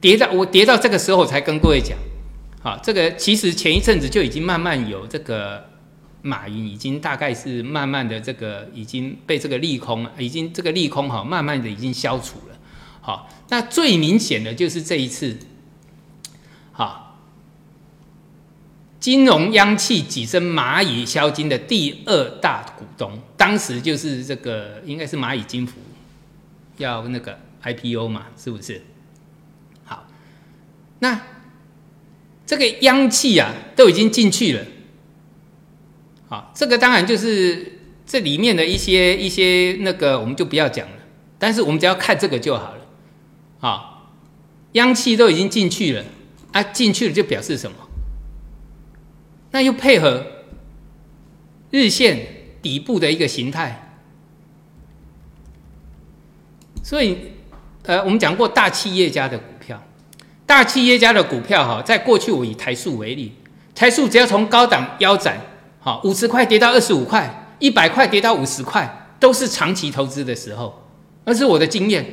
[0.00, 1.98] 跌到我跌到这个时候才跟各位讲，
[2.62, 5.62] 好，这个其实前一阵子就已经慢慢有这个
[6.22, 12.56] 马云已经大概是慢慢的这个已经被这个利空，已经这个利空哈，慢慢的已经消除了。
[13.02, 15.36] 好，那最明显的就是这一次，
[16.72, 17.11] 好，
[19.02, 25.72] 金融央企跻身蚂蚁销金的第二大股东，当时就是这个应该是蚂蚁金服
[26.76, 28.80] 要那个 IPO 嘛，是不是？
[29.84, 30.06] 好
[31.00, 31.20] 那
[32.46, 34.64] 这个央企啊，都已经进去了，
[36.28, 40.94] 好，这个当然就是这里面的一些一些那个，我们就不要讲了。
[41.40, 42.86] 但是我们只要看这个就好了，
[43.68, 44.04] 啊，
[44.74, 46.04] 央企都已经进去了，
[46.52, 47.76] 啊，进去了就表示什么？
[49.52, 50.26] 那又配合
[51.70, 52.26] 日线
[52.60, 53.94] 底部的一个形态，
[56.82, 57.18] 所以
[57.84, 59.80] 呃，我们讲过大企业家的股票。
[60.44, 63.32] 大企业家的股票哈，在过去我以台塑为例，
[63.74, 65.40] 台塑只要从高档腰斩，
[65.80, 70.86] 好五十块跌到二十五块，一百块跌到五十块，都是长期投资的时候，
[71.24, 72.04] 那是我的经验，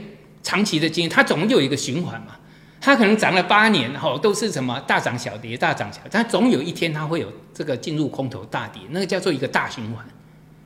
[0.41, 2.37] 长期的经验，它总有一个循环嘛，
[2.81, 10.05] 它可能涨了八年，哈，都是什么大涨小跌，大涨小，但总有一天它会有这个进入空头大跌，那个叫做一个大循环。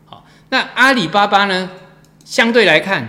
[0.06, 1.70] 好，那阿里巴巴呢，
[2.24, 3.08] 相对来看。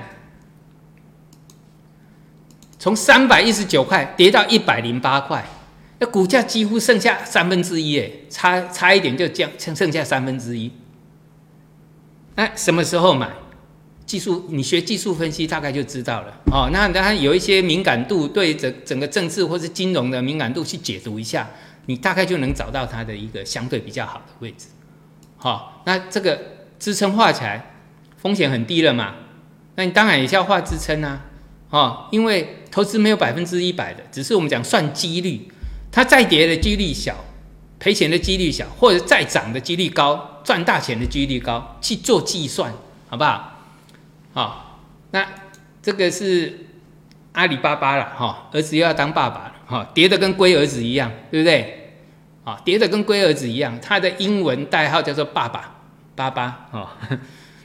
[2.78, 5.42] 从三百一十九块跌到一百零八块，
[5.98, 10.70] 那股价几乎剩下三分之一，哎，差差一点就降，剩剩下三分之一。
[12.34, 13.30] 那什么时候买？
[14.06, 16.68] 技术，你学技术分析大概就知道了哦。
[16.72, 21.48] 那当然有一些敏感度，对整整个政治或是金融的敏感度去解读一下，
[21.86, 24.66] 你大概就能找到它的一个相对比较好的位置。
[25.36, 26.38] 好，那这个
[26.78, 27.74] 支撑画起来，
[28.16, 29.14] 风险很低了嘛？
[29.76, 31.24] 那你当然也是要画支撑啊。
[31.70, 35.48] 哦，因为投资没有百分之一百的，只是我们讲算几率，
[35.90, 37.24] 它再跌的几率小，
[37.80, 42.72] 赔钱的几率小，或者再涨的几率高，赚大钱的几率高，去做计算，
[43.08, 43.53] 好不好？
[44.34, 44.80] 好，
[45.12, 45.26] 那
[45.80, 46.66] 这个是
[47.32, 51.94] 阿里巴巴了，哈，儿子又要当爸爸了，哈，叠的跟龟儿子一样，对不对？
[52.44, 55.76] 啊，叠的跟龟儿子一样，他的英文代号叫做爸爸，
[56.14, 56.88] 爸爸，哦，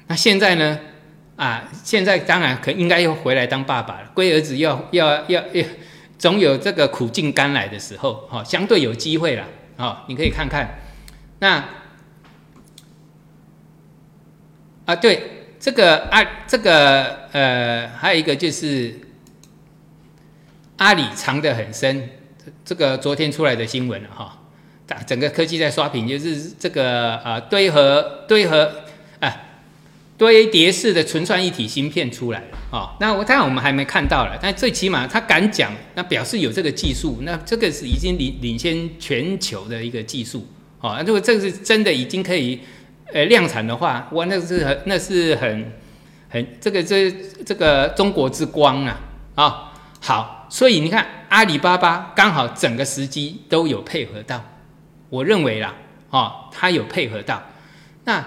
[0.08, 0.80] 那现在呢？
[1.36, 4.12] 啊，现在当然可应该又回来当爸爸了。
[4.14, 5.66] 龟儿子要要要要，
[6.18, 9.46] 总有这个苦尽甘来的时候，哈，相对有机会了，
[9.78, 10.70] 啊，你可以看看。
[11.40, 11.64] 那
[14.86, 15.39] 啊，对，
[15.70, 18.92] 这个啊，这个呃，还有一个就是
[20.78, 22.10] 阿里藏得很深，
[22.66, 24.36] 这个昨天出来的新闻了，哈，
[25.06, 28.72] 整个科技在刷屏，就是这个啊，堆和堆和。
[30.18, 32.98] 堆叠式的存算一体芯片出来了啊！
[33.00, 40.46] 那我当然我们还没看到了，但最起码他敢讲，那表示有这个技术，那这个是已经领领先全球的一个技术
[40.82, 41.02] 啊！
[41.08, 42.60] 如果这个是真的已经可以
[43.14, 45.72] 呃量产的话，哇，那是很那是很
[46.30, 47.12] 很这个这
[47.46, 49.00] 这个中国之光啊
[49.36, 49.74] 啊！
[50.02, 54.44] 好，所以你看阿里巴巴刚好整个时机都有配合到，
[55.10, 55.76] 我认为啦
[56.10, 57.42] 啊，它有配合到
[58.06, 58.26] 那。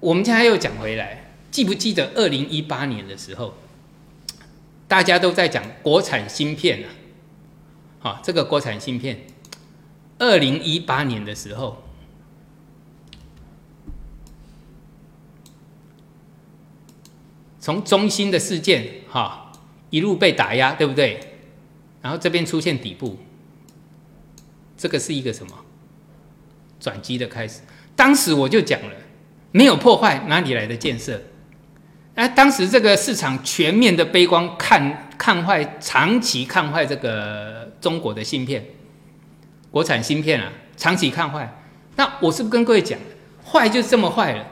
[0.00, 3.54] 我们现在又讲回来，记不记得二零一八年的时候，
[4.88, 6.88] 大家都在讲国产芯片啊，
[8.00, 9.20] 好，这个国产芯片，
[10.18, 11.84] 二零一八年的时候，
[17.62, 19.52] 从中心的事件哈
[19.88, 21.18] 一路被打压，对不对？
[22.02, 23.16] 然后这边出现底部，
[24.76, 25.52] 这个是一个什么
[26.80, 27.60] 转机的开始？
[27.94, 28.90] 当时我就讲了。
[29.54, 31.20] 没有破坏，哪里来的建设？
[32.14, 38.64] 哎，当时这个市场全面的悲观，看看坏，长期看坏这个中国的芯片，
[39.70, 41.54] 国产芯片啊，长期看坏。
[41.96, 42.98] 那我是不是跟各位讲，
[43.44, 44.46] 坏就这么坏了？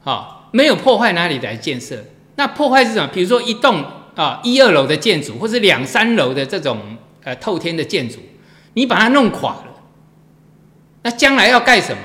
[0.00, 2.02] 好，没有破坏，哪里来建设？
[2.36, 3.08] 那破坏是什么？
[3.12, 8.18] 比如说一栋啊一二楼的建筑，或是两三楼的这种呃透天的建筑，
[8.74, 9.82] 你把它弄垮了，
[11.02, 12.02] 那将来要盖什么？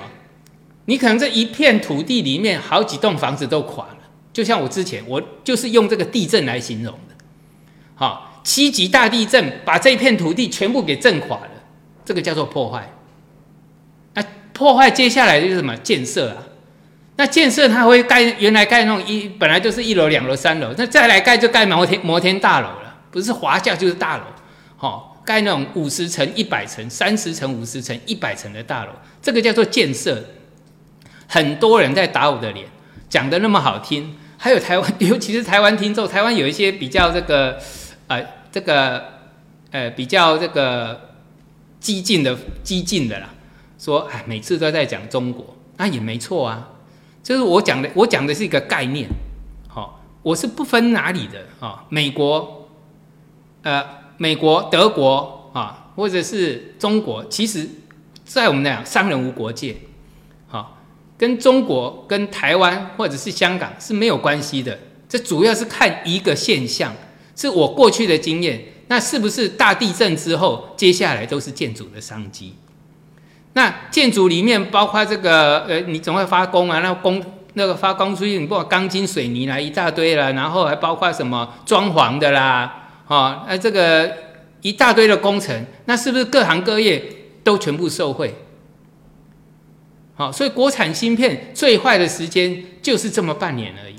[0.86, 3.98] 你可能这一片土地里面好几栋房子都垮了，
[4.34, 7.16] 就像我之前我就是用这个地震来形容的。
[7.94, 11.52] 好，七级大地震把这一片土地全部给震垮了，
[12.04, 12.92] 这个叫做破坏。
[14.14, 16.44] 那破坏接下来就是什么建设啊？
[17.18, 24.24] 那建设它会盖原来盖那种一本来就是一楼、两楼、三楼，那再来盖就盖摩天摩天大楼了，不是华夏就是大楼，
[24.78, 30.24] 好盖那种五十层、一百层、三十层、五十层、一百层的大楼，这个叫做建设。
[31.28, 32.66] 很多人在打我的脸，
[33.08, 37.58] 讲的那么好听，还有台湾， 尤其是台湾听众，台湾有一些比较这个，
[38.08, 38.22] 呃，
[38.52, 39.02] 这个，
[39.72, 41.12] 呃，比较这个
[41.80, 43.30] 激进的激进的啦，
[43.80, 46.68] 说哎，每次都在讲中国，那也没错啊，
[47.24, 49.08] 就是我讲的，我讲的是一个概念，
[49.68, 52.68] 好，我是不分哪里的啊，美国，
[53.64, 53.84] 呃，
[54.18, 57.70] 美国、德国啊，或者是中国，其实，
[58.26, 59.76] 在我们讲，商人无国界。
[60.48, 60.78] 好
[61.18, 66.92] 跟中国、跟台湾或者是香港是没有关系的，这主要是看一个现象，
[67.36, 68.66] 是我过去的经验。
[68.88, 72.56] 那是不是大地震之后，接下来都是建筑的商机？
[73.54, 77.22] 那建筑里面包括这个，呃，你总会发工啊，那工
[77.54, 84.10] 那个发工出去，你不管钢筋水泥啦，一大堆了，然后还包括什么装潢的啦，啊，那这个
[84.62, 87.04] 一大堆的工程，那是不是各行各业
[87.44, 88.34] 都全部受惠？
[90.16, 93.96] 好，所以国产芯片最坏的时间就是这么半年而已，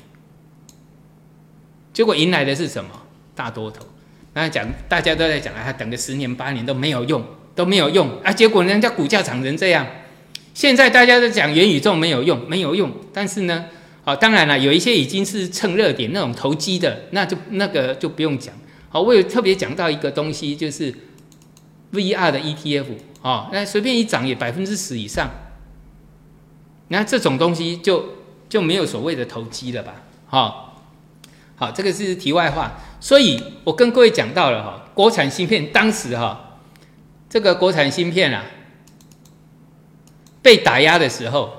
[1.93, 2.91] 结果迎来的是什么
[3.35, 3.85] 大多头？
[4.33, 7.23] 那讲大家都在讲啊，等个十年八年都没有用，
[7.55, 8.33] 都没有用啊！
[8.33, 9.87] 结果人家股价涨成这样，
[10.55, 12.91] 现在大家都讲元宇宙没有用，没有用。
[13.13, 13.67] 但是呢，
[14.05, 18.55] 好，当然了，有一些已经是蹭热点那种投机的，那就那个就不用讲。
[18.89, 20.95] 好，我有特别讲到一个东西，就是
[21.93, 22.87] VR 的 ETF
[23.23, 25.31] 啊，那随便一涨也百分之十以上。
[26.89, 28.05] 那这种东西就
[28.49, 30.03] 就没有所谓的投机了吧？
[30.27, 30.83] 好，
[31.57, 32.79] 好，这个是题外话。
[33.01, 36.42] 所以我跟各位讲到了哈，国产芯片当时哈，
[37.33, 38.45] 这个国产芯片啊
[40.43, 41.51] 被打压的时候，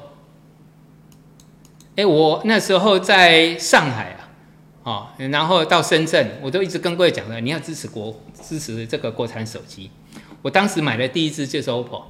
[1.96, 4.30] 哎，我那时候在上海啊，
[4.84, 9.90] 哦，然后到深圳，我都一直跟各位讲了，你要支持国支持这个国产手机。
[10.44, 12.04] 我当时买的第一支就是 OPPO。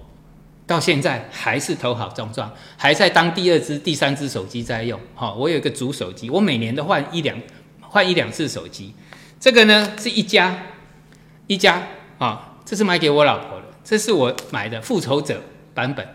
[0.67, 4.99] 到现在还是头好壮壮，还在当第二只、第三只手机在用。
[5.15, 7.39] 好，我有一个主手机，我每年都换一两
[7.79, 8.93] 换一两次手机。
[9.39, 10.57] 这个呢是一家
[11.47, 11.81] 一家
[12.17, 15.41] 啊，这是买给我老婆的，这是我买的复仇者
[15.73, 16.07] 版本，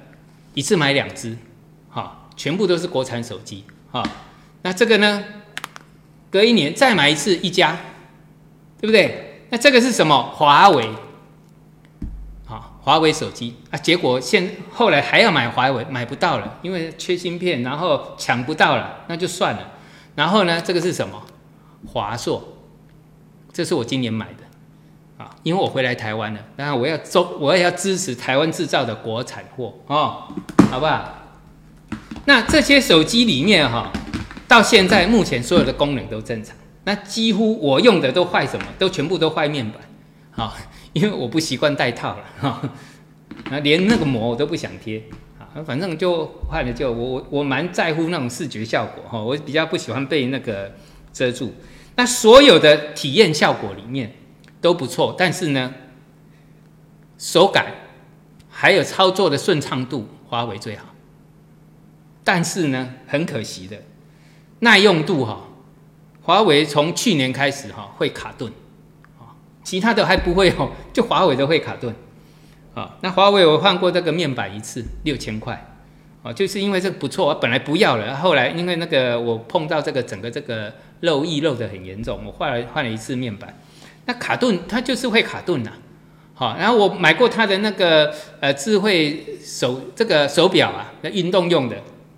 [0.54, 1.36] 一次买两只，
[1.88, 3.64] 好，全部都是国产手机。
[3.90, 4.02] 好，
[4.62, 5.24] 那这个呢，
[6.30, 7.76] 隔一年再买一次一家，
[8.80, 9.42] 对不对？
[9.50, 10.22] 那这个是什么？
[10.22, 10.88] 华为。
[12.80, 19.72] 华为手机啊，结果现后来还要买华为，买不到了，因为缺芯片，然后抢不到了，那就算了。
[20.14, 21.22] 然后呢，这个是什么？
[21.86, 22.56] 华硕，
[23.52, 24.44] 这是我今年买的，
[25.42, 30.24] 因为我回来台湾了，当然我要中，我也要支持台湾制造的国产货哦，
[30.70, 31.14] 好不好？
[32.24, 33.92] 那这些手机里面哈，
[34.46, 38.66] 到现在目前所有的功能都正常，那几乎我用的都坏什么？
[38.78, 39.80] 都全部都坏面板，
[40.30, 40.56] 好。
[40.94, 42.62] 因为我不习惯戴套了哈，
[43.50, 45.00] 那连那个膜我都不想贴
[45.38, 50.72] 啊，反正就坏了就我我我蛮在乎那种视觉效果哈，我比较不喜欢被那个
[51.12, 51.54] 遮住。
[51.94, 54.10] 那所有的体验效果里面
[54.60, 55.74] 都不错，但是呢，
[57.16, 57.74] 手感
[58.50, 60.86] 还有操作的顺畅度，华为最好。
[62.24, 63.76] 但是呢，很可惜的，
[64.60, 65.40] 耐用度哈，
[66.22, 68.52] 华为从去年开始哈会卡顿。
[69.18, 71.94] 啊其他的还不会哦， 就华为的会卡顿，
[72.74, 75.62] 啊，那华为我换过这个面板一次六千块，
[76.22, 83.54] 哦，就是因为这个不错，我本来不要了，后来因为那个我碰到这个整个这个漏液漏的很严重，我换了换了一次面板，
[84.08, 85.70] 那卡顿它就是会卡顿呐，
[86.34, 91.76] 好，然后我买过它的那个呃智慧手这个手表啊，那运动用的，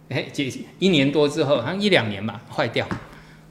[0.08, 2.86] 哎，几一年多之后好像一两年吧坏掉，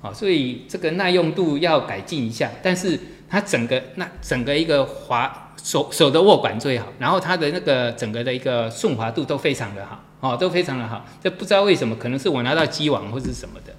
[0.01, 2.97] 好，所以这个耐用度要改进一下，但是。
[3.31, 11.05] 它整个那整个一个滑手手的握感最好，然后它的那个整个的一个顺滑度都非常的好，哦，都非常的好。
[11.21, 13.75] 这不知道为什么，可能是我拿到机网或是什么的。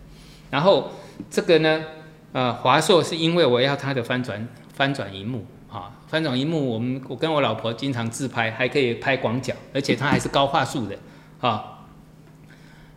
[0.51, 0.93] 然后
[1.29, 1.85] 这个呢，
[2.33, 10.97] 呃，华硕是因为我要它的翻转翻转荧幕，啊，翻转荧幕，我们我跟我老婆经常自拍，还可以拍广角，而且它还是高画素的，
[11.41, 11.81] 啊，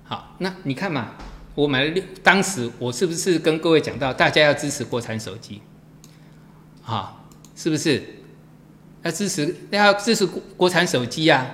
[0.04, 1.14] 好，那你看嘛，
[1.56, 5.62] 我买了六，当时我是不是跟各位讲到，大家要支持国产手机？
[6.86, 7.24] 啊，
[7.56, 8.04] 是不是
[9.02, 11.48] 要支持要支持国国产手机啊？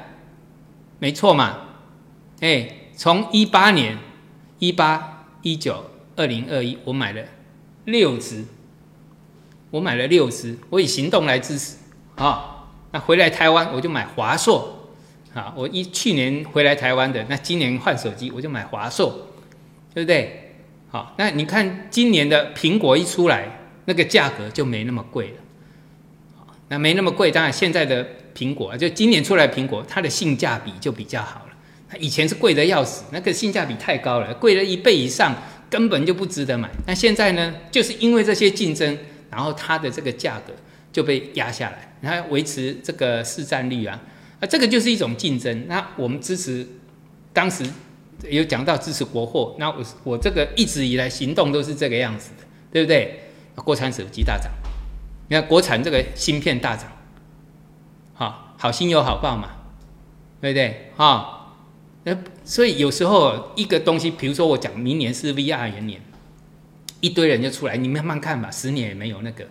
[1.00, 1.60] 没错嘛，
[2.42, 3.98] 哎，从一八年、
[4.58, 5.86] 一八、一九、
[6.18, 7.24] 二零二一，我买了
[7.90, 8.46] 六只
[9.72, 11.76] 我买了六支，我以行动来支持
[12.16, 12.66] 啊。
[12.92, 14.90] 那回来台湾我就买华硕
[15.34, 19.28] 啊，我一去年回来台湾的，那今年换手机我就买华硕，
[19.94, 20.56] 对不对？
[20.90, 25.34] 好，那你看今年的苹果一出来，那个价格就没那么贵了。
[26.70, 31.54] 那没那么贵，当然现在的苹果就今年出来苹果，它的性价比就比较好了。
[31.88, 35.36] 它以前是贵的要死，那个性价比太高了，贵了一倍以上，
[35.70, 36.70] 根本就不值得买。
[36.88, 38.98] 那现在呢，就是因为这些竞争，
[39.30, 40.54] 然后它的这个价格
[40.92, 44.02] 就被压下来，它维持这个市占率啊，
[44.40, 45.68] 啊，这个就是一种竞争。
[45.68, 46.68] 那我们支持，
[47.32, 47.64] 当时
[48.28, 53.20] 有讲到支持国货，那我我这个一直以来行动都是这个样子的，对不对？
[53.56, 54.52] 国产手机大涨。
[55.28, 56.92] 你看国产这个芯片大涨，
[58.14, 59.50] 好，好心有好报嘛，
[60.42, 60.92] 对不对？
[60.98, 61.54] 啊，
[62.04, 62.18] 那
[62.50, 66.02] 所以有时候一个东西，比如说我讲明年是 VR 元年，
[67.00, 69.46] 一堆人就出来，你慢慢看吧，十年也没有那个。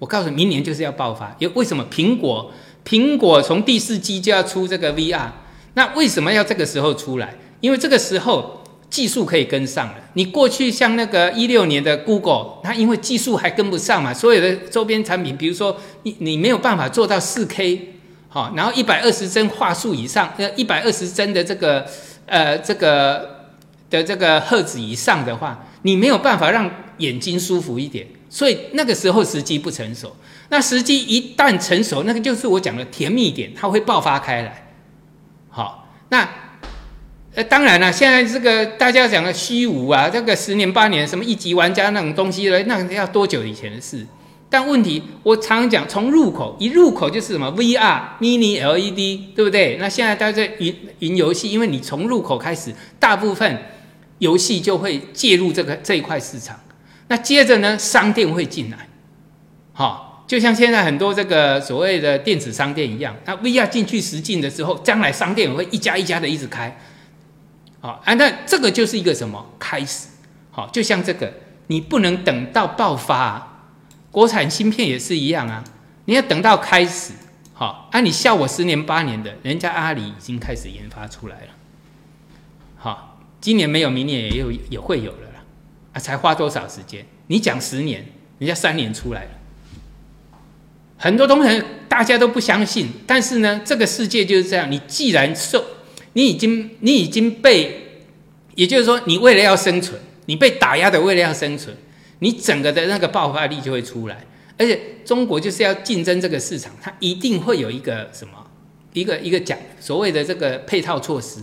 [0.00, 1.86] 我告诉你，明年就是要爆发，因为为什么？
[1.88, 2.52] 苹果
[2.84, 5.28] 苹果从第四季就要出这个 VR，
[5.74, 7.36] 那为什么要这个时候出来？
[7.60, 8.58] 因为这个时候。
[8.90, 9.94] 技术可以跟上了。
[10.14, 21.86] 你过去像那个一六年的 Google，它因为技术还跟不上嘛，所有的周边产品，比如说你你没有办法做到四 K，好，然后一百二十帧画素以上，呃，一百二十帧的这个
[22.30, 23.50] 呃这个
[23.90, 30.16] 的这个赫兹以上的话，你没有办法让眼睛舒服一点，所以那个时候时机不成熟。
[30.48, 34.72] 那时机一旦成熟，那个就是我讲的甜蜜点，它会爆发开来。
[35.50, 36.26] 好，那。
[37.32, 44.04] 呃，当然了，现在这个大家讲的虚无啊，这个十年八年什么一级玩家那种东西呢，那要多久以前的事？
[44.50, 49.76] 但问题我常常讲，从入口一入口就是什么 VR、Mini LED，对不对？
[49.80, 53.62] 那现在大家在云云游戏，因为你从入口开始，大部分
[54.18, 56.58] 游戏就会介入这个这一块市场。
[57.06, 58.88] 那接着呢，商店会进来，
[59.72, 66.76] 好，就像现在很多这个所谓的电子商店一样，那 VR 进去实境的时候，将来商店会一家一家的一直开。
[67.80, 70.08] 好，啊，那这个就是一个什么开始？
[70.50, 71.32] 好，就像这个，
[71.68, 73.49] 你不能等到爆发，
[74.10, 75.62] 国产芯片也是一样啊，
[76.06, 77.12] 你要等到开始。
[77.52, 81.48] 好，啊，你笑我十年八年的，人家阿里已经开始研发出来了。
[82.76, 85.44] 好，今年没有，明年也有也会有了啦。
[85.92, 87.04] 啊，才花多少时间？
[87.26, 88.06] 你讲十年，
[88.38, 89.30] 人家三年出来了。
[90.96, 94.70] 很多东西大家都不相信，但是呢，这个世界就是这样。
[94.70, 95.64] 你既然受
[96.14, 98.02] 你已经，你已经被，
[98.54, 101.76] 也就是说，你为了要生存，你被打压的，为了要生存，
[102.20, 104.24] 你整个的那个爆发力就会出来。
[104.56, 108.32] 而且中国就是要竞争这个市场，它一定会有一个什么，
[108.92, 111.40] 一个一个讲所谓的这个配套措施。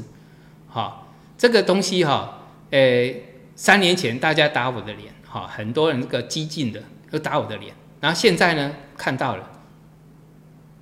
[0.68, 3.12] 好，这个东西哈，呃，
[3.56, 9.50] 三年前大家打我的脸，哈，很多人这个激进的都打我的脸，然后现在呢，看到了，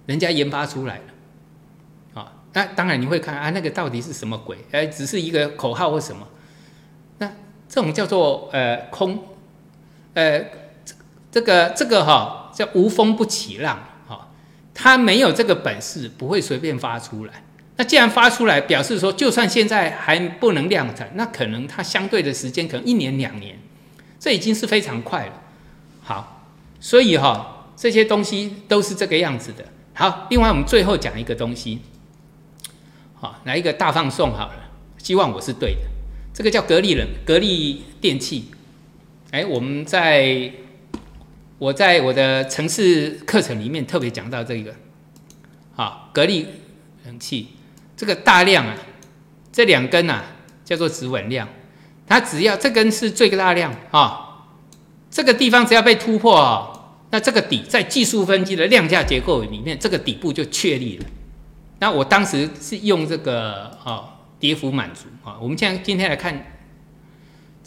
[0.08, 2.22] 人家研发出来了。
[2.22, 4.58] 啊那当然你会看啊，那个到底是什么鬼？
[4.72, 6.28] 哎，只是一个口号或什么？
[7.20, 7.32] 那
[7.70, 9.24] 这种叫做呃空，
[10.16, 10.44] 呃
[11.32, 14.30] 这个这个哈叫无风不起浪哈，
[14.74, 17.44] 他没有这个本事，不会随便发出来。
[17.78, 23.60] 那既然发出来，表示说就算现在还不能量产，那可能它相对的时间可能一年两年，
[24.18, 25.34] 这已经是非常快了。
[26.02, 26.48] 好，
[26.80, 29.66] 所以哈这些东西都是这个样子的。
[29.94, 31.82] 好，另外我们最后讲一个东西。
[33.16, 35.82] 好，来一个大放送好了，希望我是对的。
[36.34, 38.52] 这个叫格力冷格力电器，
[39.36, 40.50] 哎，我们在
[41.58, 44.74] 我在我的城市课程里面特别讲到这个，
[45.76, 46.48] 啊，格力
[47.06, 47.50] 冷气
[47.98, 48.74] 这个大量啊，
[49.52, 50.24] 这两根啊
[50.64, 51.50] 叫做止稳量，
[52.08, 54.46] 它只要这根是最大量啊，
[55.12, 56.72] 这个地方只要被突破啊，
[57.12, 61.06] 那这个底在技术分析的量价结构里面，这个底部就确立了。
[61.80, 66.54] 那我当时是用这个啊跌幅满足啊，我们现在今天来看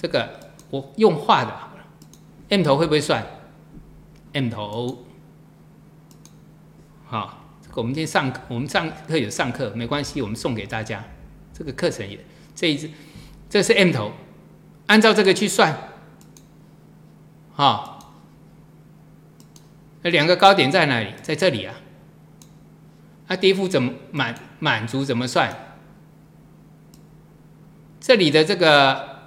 [0.01, 1.85] 这个，我用画的好了
[2.51, 3.25] ，M 头会不会算
[4.33, 5.05] ？M 头，
[7.07, 11.05] 好，这个我们今天上课我们上课有上课，没关系，我们送给大家
[11.53, 12.19] 这个课程也
[12.55, 12.91] 这一支，
[13.49, 14.13] 这是 M 头，
[14.87, 15.77] 按照这个去算，
[17.53, 18.13] 好，
[20.03, 21.13] 那两个高点在哪里？
[21.23, 21.75] 在这里啊。
[23.31, 25.55] 那跌幅怎么满满足怎么算？
[28.01, 29.18] 这里的这个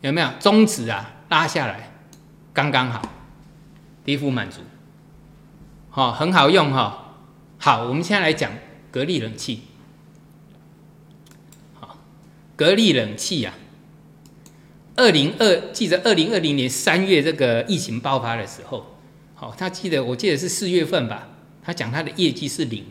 [0.00, 1.14] 有没有中指啊？
[1.28, 1.90] 拉下来
[2.54, 3.02] 刚刚好，
[4.04, 4.62] 跌幅满足，
[5.90, 7.16] 好很好用哈。
[7.58, 8.50] 好，我们现在来讲
[8.90, 9.62] 格力冷气。
[11.74, 11.98] 好，
[12.56, 13.52] 格力冷气呀，
[14.96, 18.96] 二零二记得二零二零年三月这个疫情爆发的时候，
[19.34, 21.28] 好，他记得我记得是四月份吧，
[21.62, 22.86] 他讲他的业绩是零，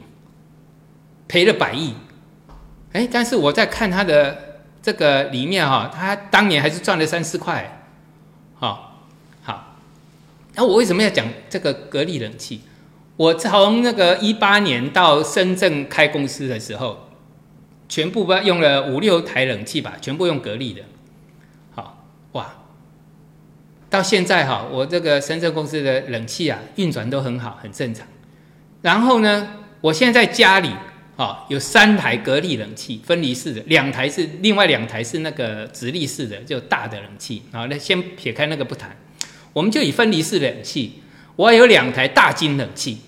[1.28, 1.95] 赔了百亿，
[2.93, 4.47] 哎，但是我在看他的
[4.88, 7.84] 这个里面哈，他当年还是赚了三四块，
[8.56, 9.04] 好，
[9.44, 9.76] 好，
[10.56, 12.62] 那我为什么要讲这个格力冷气？
[13.18, 17.10] 我从那个一八年到深圳开公司的时候，
[17.90, 20.84] 全部用了五六台冷气吧，全部用格力的，
[21.76, 22.54] 好哇，
[23.90, 28.08] 到现在哈，我这个深圳公司的冷气啊运转都很好，很正常。
[28.82, 29.50] 然后呢，
[29.82, 30.72] 我现在家里
[31.18, 37.41] 啊有三台格力冷气，分离式的，两台是另外两台是那个直立式的，就大的冷气。
[37.51, 38.95] 好，那先撇开那个不谈，
[39.51, 41.01] 我们就以分离式冷气，
[41.36, 42.99] 我有两台大金冷气。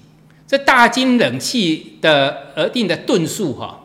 [0.48, 3.80] 这大金冷气的额定的吨数哈，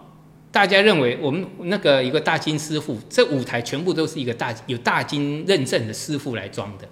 [0.51, 6.89] 大家认为我们那个一个大金师傅，这五台全部都是一个大有大金认证的师傅来装的，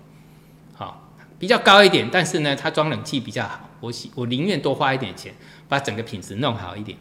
[0.74, 5.35] 好，比较高一点，但是呢，他装冷气比较好，我喜我宁愿多花一点钱，
[5.66, 6.99] 把整个品质弄好一点。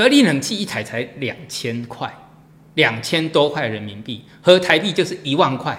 [0.00, 2.10] 格力冷气一台才两千块，
[2.72, 5.78] 两千多块人民币，合台币就是一万块，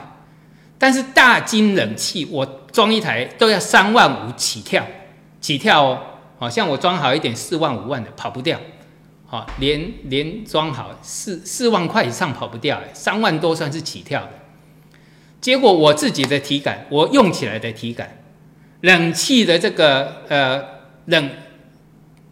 [0.78, 4.86] 但是大金冷气我装一台都要三万五起跳。
[5.39, 5.99] 起跳哦，
[6.38, 8.61] 好像我装好一点，四万五万的跑不掉，
[9.26, 14.34] 好，连连装好四四万块以上跑不掉，三万多算是起跳的。
[15.39, 18.19] 结果我自己的体感，我用起来的体感，
[18.82, 20.63] 冷气的这个呃
[21.05, 21.28] 冷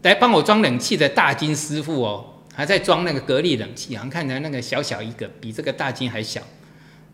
[0.02, 6.42] 来帮我装冷气的大金师傅哦，还在装那个格力冷气，好像看起来那个小小一个，比这个大金还小。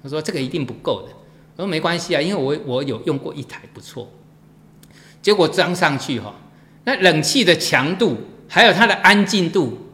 [0.04, 1.14] 他说这个一定不够的，
[1.56, 4.08] 我说没关系啊，因为我我有用过一台不错。
[5.22, 6.36] 结果装上去哈，
[6.84, 8.16] 那冷气的强度
[8.48, 9.90] 还有它的安静度，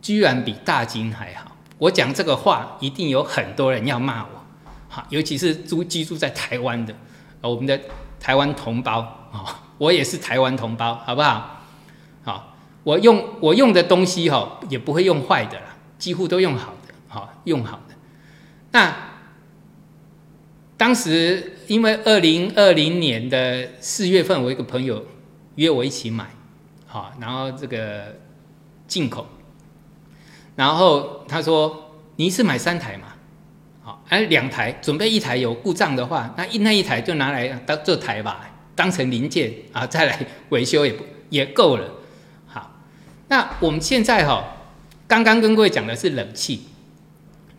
[0.00, 1.54] 居然比大金还好。
[1.76, 4.30] 我讲这个话，一定有很多人要骂我，
[4.88, 6.94] 哈，尤其是住居住在台湾的，
[7.42, 7.78] 我们的
[8.18, 11.59] 台湾同胞啊，我也是台湾同胞，好不好？
[12.90, 17.94] 我用我用的东西哈，也不会用坏的啦，几乎都用好的，好用好的。
[18.72, 18.94] 那
[20.76, 21.56] 当时。
[21.70, 25.06] 因为二零二零年的四月份，我一个朋友
[25.54, 26.26] 约我一起买，
[26.84, 28.16] 好，然后这个
[28.88, 29.24] 进口，
[30.56, 33.14] 然后他说你一次买三台嘛，
[33.84, 41.88] 好，哎两台，准备一台有故障的话，那一那一台就拿来当这台吧，当成零件啊，再来维修也不也够了，
[43.30, 44.44] 那我们现在哈，
[45.06, 46.64] 刚刚跟各位讲的是冷气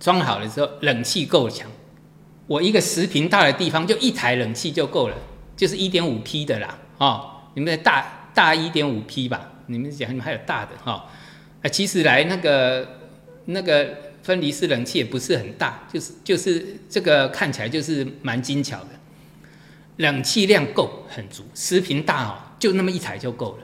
[0.02, 1.66] 装好了之后，冷气够强。
[2.46, 5.16] 我一个十平大的地方，就一台冷气就够了，
[5.56, 9.50] 就是一点五 P 的啦，哦，你们的大大一点五 P 吧？
[9.68, 11.06] 你们讲你们还有大的哈？
[11.64, 12.86] 啊，其实来那个
[13.46, 18.90] 那个分离式冷气也不是很大，就是就是这个看起来就是蛮精巧的，
[19.96, 23.64] 冷气量够很足，十平大哦，就那么一台就够了。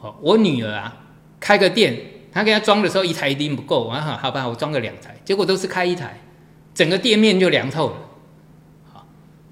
[0.00, 0.96] 哦，我女儿啊，
[1.40, 1.96] 开个店，
[2.32, 6.18] 他给他装的时候一台一定不够，我说好吧，我装个两台，结果都是开一台。
[6.74, 7.96] 整个店面就凉透了，
[8.92, 9.04] 好，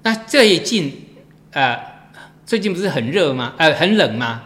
[0.03, 1.07] 那最近
[1.51, 1.77] 呃，
[2.45, 3.53] 最近不是很热吗？
[3.57, 4.43] 呃，很冷吗？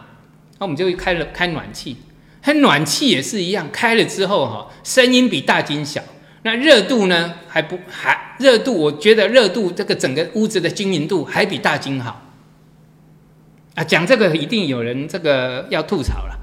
[0.58, 1.98] 那我们就开了开暖气，
[2.42, 6.02] 开暖气也是一样，开了之后哈，声音比大金小，
[6.42, 8.74] 那热度呢还不还热度？
[8.74, 12.20] 我觉得热度这个整个屋子的均匀度还比大金好。
[13.76, 16.36] 啊，讲这个一定有人这个要吐槽了，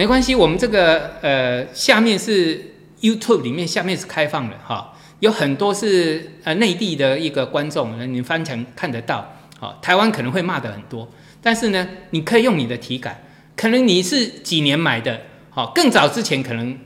[0.00, 2.58] 没关系，我们这个呃下面是
[3.02, 4.94] YouTube 里面下面是开放的哈。
[5.18, 11.06] 有很多是呃内地的一个观众，你翻墙看得到，好，台湾可能会骂的很多，
[11.42, 13.22] 但是呢，你可以用你的体感，
[13.54, 15.20] 可能你是几年买的，
[15.50, 16.78] 好，更早之前可能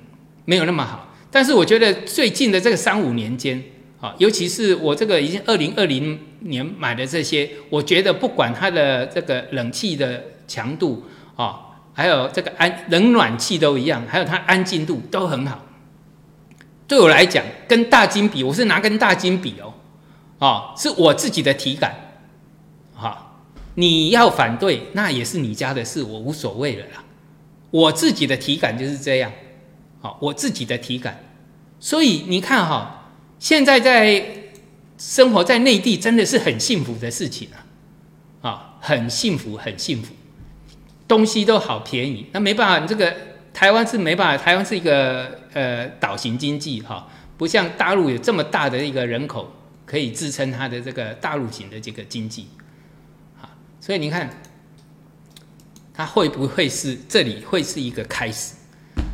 [0.45, 3.62] 没有那么好，但是我觉得最近的这个三五年间，
[4.01, 11.05] 啊，尤其是我这个已经二零二零年买的这些，我觉得不管它的这个冷气的强度，
[11.37, 11.61] 啊，
[11.95, 15.64] 还有这个安冷暖气都一样，还有它安静度都很好。
[16.86, 19.72] 对我来讲，跟大金比，我是拿跟大金比哦，
[20.38, 21.95] 哦，是我自己的体感，
[22.95, 23.40] 哈，
[23.76, 27.03] 你要反对那也是你家的事，我无所谓了啦。
[27.70, 29.32] 我自己的体感就是这样，
[30.01, 31.18] 好，我自己的体感。
[31.80, 34.24] 所以你看哈，现在在
[34.99, 40.12] 生活在内地真的是很幸福的事情啊，啊，很幸福，很幸福，
[41.09, 42.26] 东西都好便宜。
[42.32, 43.14] 那没办法，你这个。
[43.55, 49.48] 台湾是没办法，台湾是一个呃岛型经济哈，不像大陆有这么大的一个人口
[49.86, 52.48] 可以支撑它的这个大陆型的这个经济，
[53.40, 53.46] 啊，
[53.80, 54.28] 所以你看
[55.94, 58.57] 它会不会是这里会是一个开始？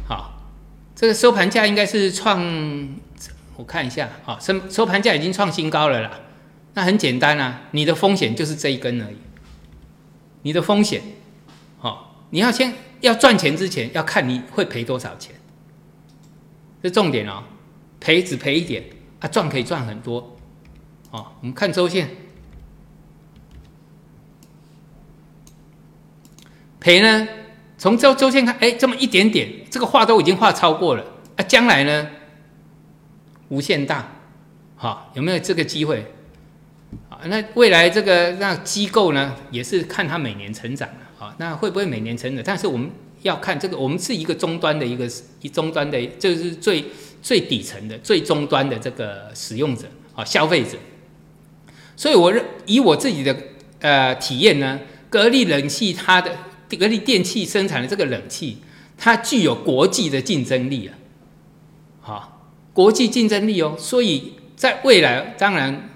[0.09, 0.33] 好，
[0.97, 2.43] 这个收盘价应该是创，
[3.57, 6.19] 我看一下，好，收收盘价已经创新高了啦。
[6.73, 9.17] 那很简单啊，你的风险就是这一根而已。
[10.43, 11.03] 你的风险，
[12.31, 15.35] 你要先要赚钱之前，要看你会赔多少钱，
[16.83, 17.43] 这重点哦。
[18.01, 18.83] 赔只赔一点，
[19.19, 20.37] 啊，赚可以赚很多，
[21.11, 21.27] 哦。
[21.41, 22.09] 我们看周线，
[26.81, 27.29] 赔呢，
[27.77, 31.05] 从周周线看，哎，这么一点点，这个画都已经画超过了，
[31.37, 32.09] 啊，将来呢，
[33.51, 34.11] 无限大，
[34.77, 36.11] 好，有没有这个机会？
[37.11, 42.43] 啊，那未来这个让机构呢，也是看它每年成长的，啊，那会不会每年成长？
[42.43, 42.91] 但是我们
[43.21, 45.07] 要看这个，我们是一个终端的一个
[45.43, 46.83] 一终端的，就是最
[47.21, 50.79] 最底层的最终端的这个使用者啊，消费者。
[51.95, 53.37] 所以我认以我自己的
[53.81, 56.35] 呃体验呢，格力冷气它的
[56.79, 58.57] 格力电器生产的这个冷气，
[58.97, 60.97] 它具有国际的竞争力啊，
[62.01, 65.87] 好，国际竞争力哦，所以在未来当然。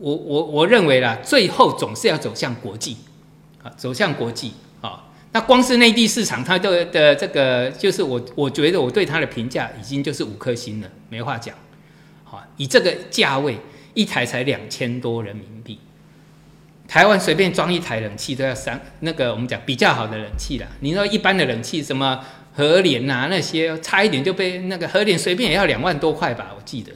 [0.00, 2.96] 我我我认为啦，最后总是要走向国际，
[3.64, 5.04] 啊，走向国际啊。
[5.32, 11.52] 那光是内地市场，它的的这个，就是我我觉得我对它的评价已经就是五颗星了，没话讲。
[12.22, 13.58] 好，以这个价位，
[13.94, 15.80] 一台才两千多人民币，
[16.86, 20.68] 台湾随便装一台冷气都要三，那个我们讲比较好的冷气啦。
[20.78, 26.92] 你说一般的冷气，什么和联啊那些，差一点就被那个和联随便也要两万多块吧，我记得。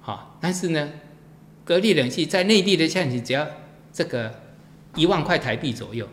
[0.00, 0.90] 好，但是呢。
[1.62, 3.46] 格力冷气在内地的价钱只要
[3.92, 4.34] 这个
[4.94, 6.08] 一万块台币左右，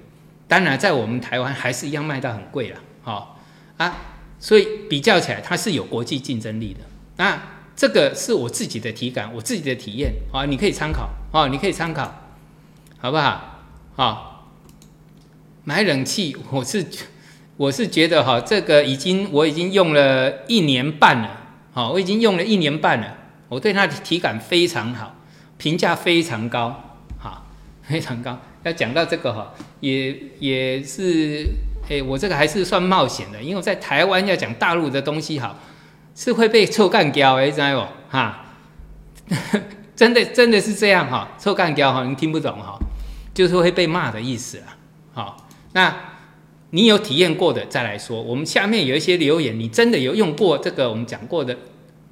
[0.48, 3.40] 当然在我们台湾还是一样卖到很贵了，好
[3.78, 3.96] 啊，
[4.40, 6.82] 所以比较起来它是有国际竞争力的。
[7.18, 7.42] 那
[7.76, 12.14] 这个是我自己的体感，我自己的体验啊，你可以参考啊，你可以参考，
[12.98, 13.60] 好不好？
[13.96, 14.52] 好，
[15.64, 16.86] 买冷气我是
[17.58, 21.42] 我是觉得哈，这个已经我已经用了一年半了，
[21.74, 23.18] 好，我已经用了一年半了，
[23.50, 25.16] 我对它的体感非常好。
[25.60, 27.42] 评价非常高，哈，
[27.82, 28.40] 非常高。
[28.68, 31.48] 要讲到这个哈，也也是，
[31.90, 35.58] 哎，我这个还是算冒险的，因为在台湾要讲大陆的东西哈，
[36.16, 38.16] 是会被臭干掉，哎，知道不？
[38.16, 38.46] 哈，
[39.96, 42.78] 真的真的是这样哈，臭干掉哈，你听不懂哈，
[43.34, 44.78] 就是会被骂的意思啊。
[45.14, 45.96] 好，那
[46.70, 51.58] 你有体验过的再来说，我们下面有一些留言，你真的有用过这个我们讲过的。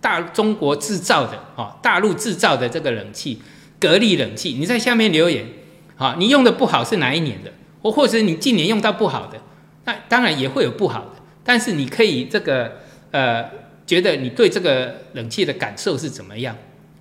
[0.02, 3.42] 大中国制造的哈，大陆制造的这个冷气，
[3.80, 5.44] 格力冷气，你在下面留言，
[5.96, 7.52] 好，你用的不好是哪一年的？
[7.82, 9.40] 或或者你近年用到不好的，
[9.86, 11.12] 那当然也会有不好的，
[11.44, 12.80] 但是你可以这个
[13.12, 13.46] 呃，
[13.86, 16.56] 觉得你对这个冷气的感受是怎么样？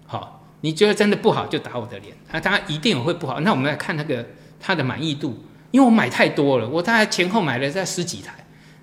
[0.06, 3.40] 好，你觉得真的不好就打我的脸，那当然一定会不好。
[3.40, 4.26] 那我们来看那个
[4.60, 8.34] 它的满意度，因为我买太多了，我大概前后买了在十几台，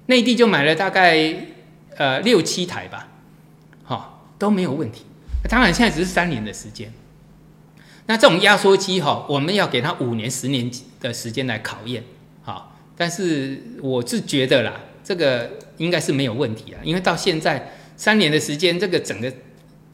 [0.08, 1.34] 内地就买了大概
[1.98, 3.08] 呃六七台吧。
[3.84, 5.06] 好都没有问题，
[5.48, 6.92] 当然现在只是三年的时间。
[8.12, 12.04] 那这种压缩机哈，我们要给它五年、十年的时间来考验，
[12.42, 12.76] 好。
[12.98, 19.32] 但是我是觉得啦，这个应该是没有问题啊，因为到现在三年的时间，这个整个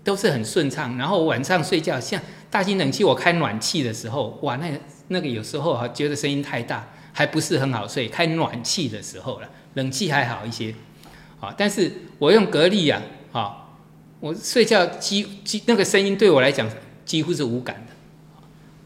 [0.03, 0.97] 都是很顺畅。
[0.97, 4.71] 然后晚上睡觉，像大型冷气我开暖气的时候，哇，那
[5.09, 8.07] 那个有时候啊觉得声音太大，还不是很好睡。
[8.07, 10.73] 开暖气的时候了，冷气还好一些，
[11.39, 11.53] 好。
[11.55, 12.99] 但是我用格力呀，
[13.31, 13.77] 好。
[14.19, 16.67] 我睡觉几几那个声音对我来讲
[17.05, 17.93] 几乎是无感的。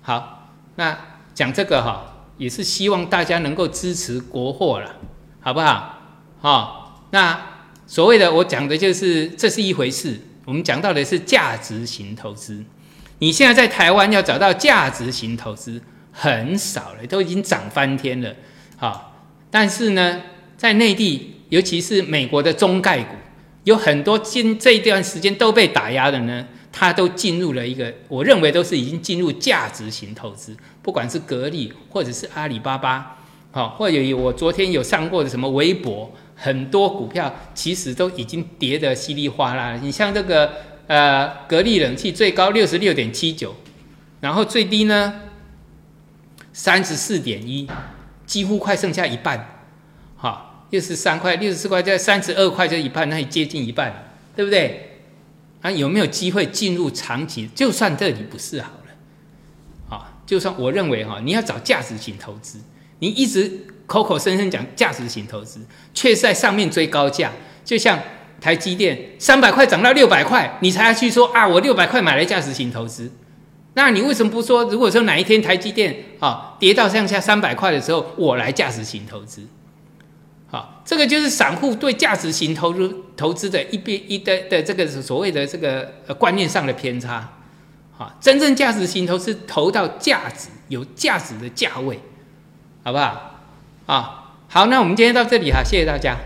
[0.02, 0.98] 好，那
[1.34, 4.96] 讲这个哈，也是希望大家能够支持国货了，
[5.40, 6.00] 好不好？
[6.40, 7.40] 好，那
[7.86, 12.64] 所谓的我讲的就是这是一回事，我们讲到的是价值型投资。
[13.20, 15.80] 你现在在台湾要找到价值型投资
[16.12, 18.34] 很少了，都已经涨翻天了。
[18.78, 19.16] 好，
[19.52, 20.24] 但是呢，
[20.58, 23.16] 在内地，尤其是美国的中概股。
[23.64, 33.18] 有很多今这一段时间都被打压的呢，它都进入了一个，我认为都是已经进入价值型投资，不管是格力或者是阿里巴巴，
[33.52, 39.78] 好，或者我昨天有上过的什么微博，很多股票其实都已经跌得稀里哗啦。
[39.82, 40.52] 你像这个
[40.88, 43.56] 呃格力冷气最高六十六点七九，
[44.20, 45.22] 然后最低呢
[46.54, 47.68] 三十四点一，
[48.26, 49.62] 几乎快剩下一半，
[50.16, 50.48] 好。
[50.72, 54.91] 六十三块、六十四块，在三十二块就一半，那也接近一半，对不对？
[55.62, 57.48] 啊，有没有机会进入长期？
[57.54, 62.60] 就算这里不是好了，啊，就算我认为哈，你要找价值型投资，
[63.00, 65.60] 你一直口口声声讲价值型投资，
[65.94, 67.32] 却在上面追高价，
[67.64, 68.00] 就像
[68.40, 73.12] 台积电三百块涨到六百块，你才要去说啊，我六百块买了价值型投资，
[73.76, 79.46] 那你为什么不说，如果说哪一天台积电啊跌到剩下三百块的时候，我来价值型投资？
[80.84, 87.30] 这个就是散户对价值型投入投资的一边一的的这个所谓的这个观念上的偏差，
[87.98, 92.00] 好，真正价值型投资投到价值有价值的价位，
[92.84, 93.40] 好不好？
[93.86, 96.18] 啊，好，那我们今天到这里哈，谢谢大家。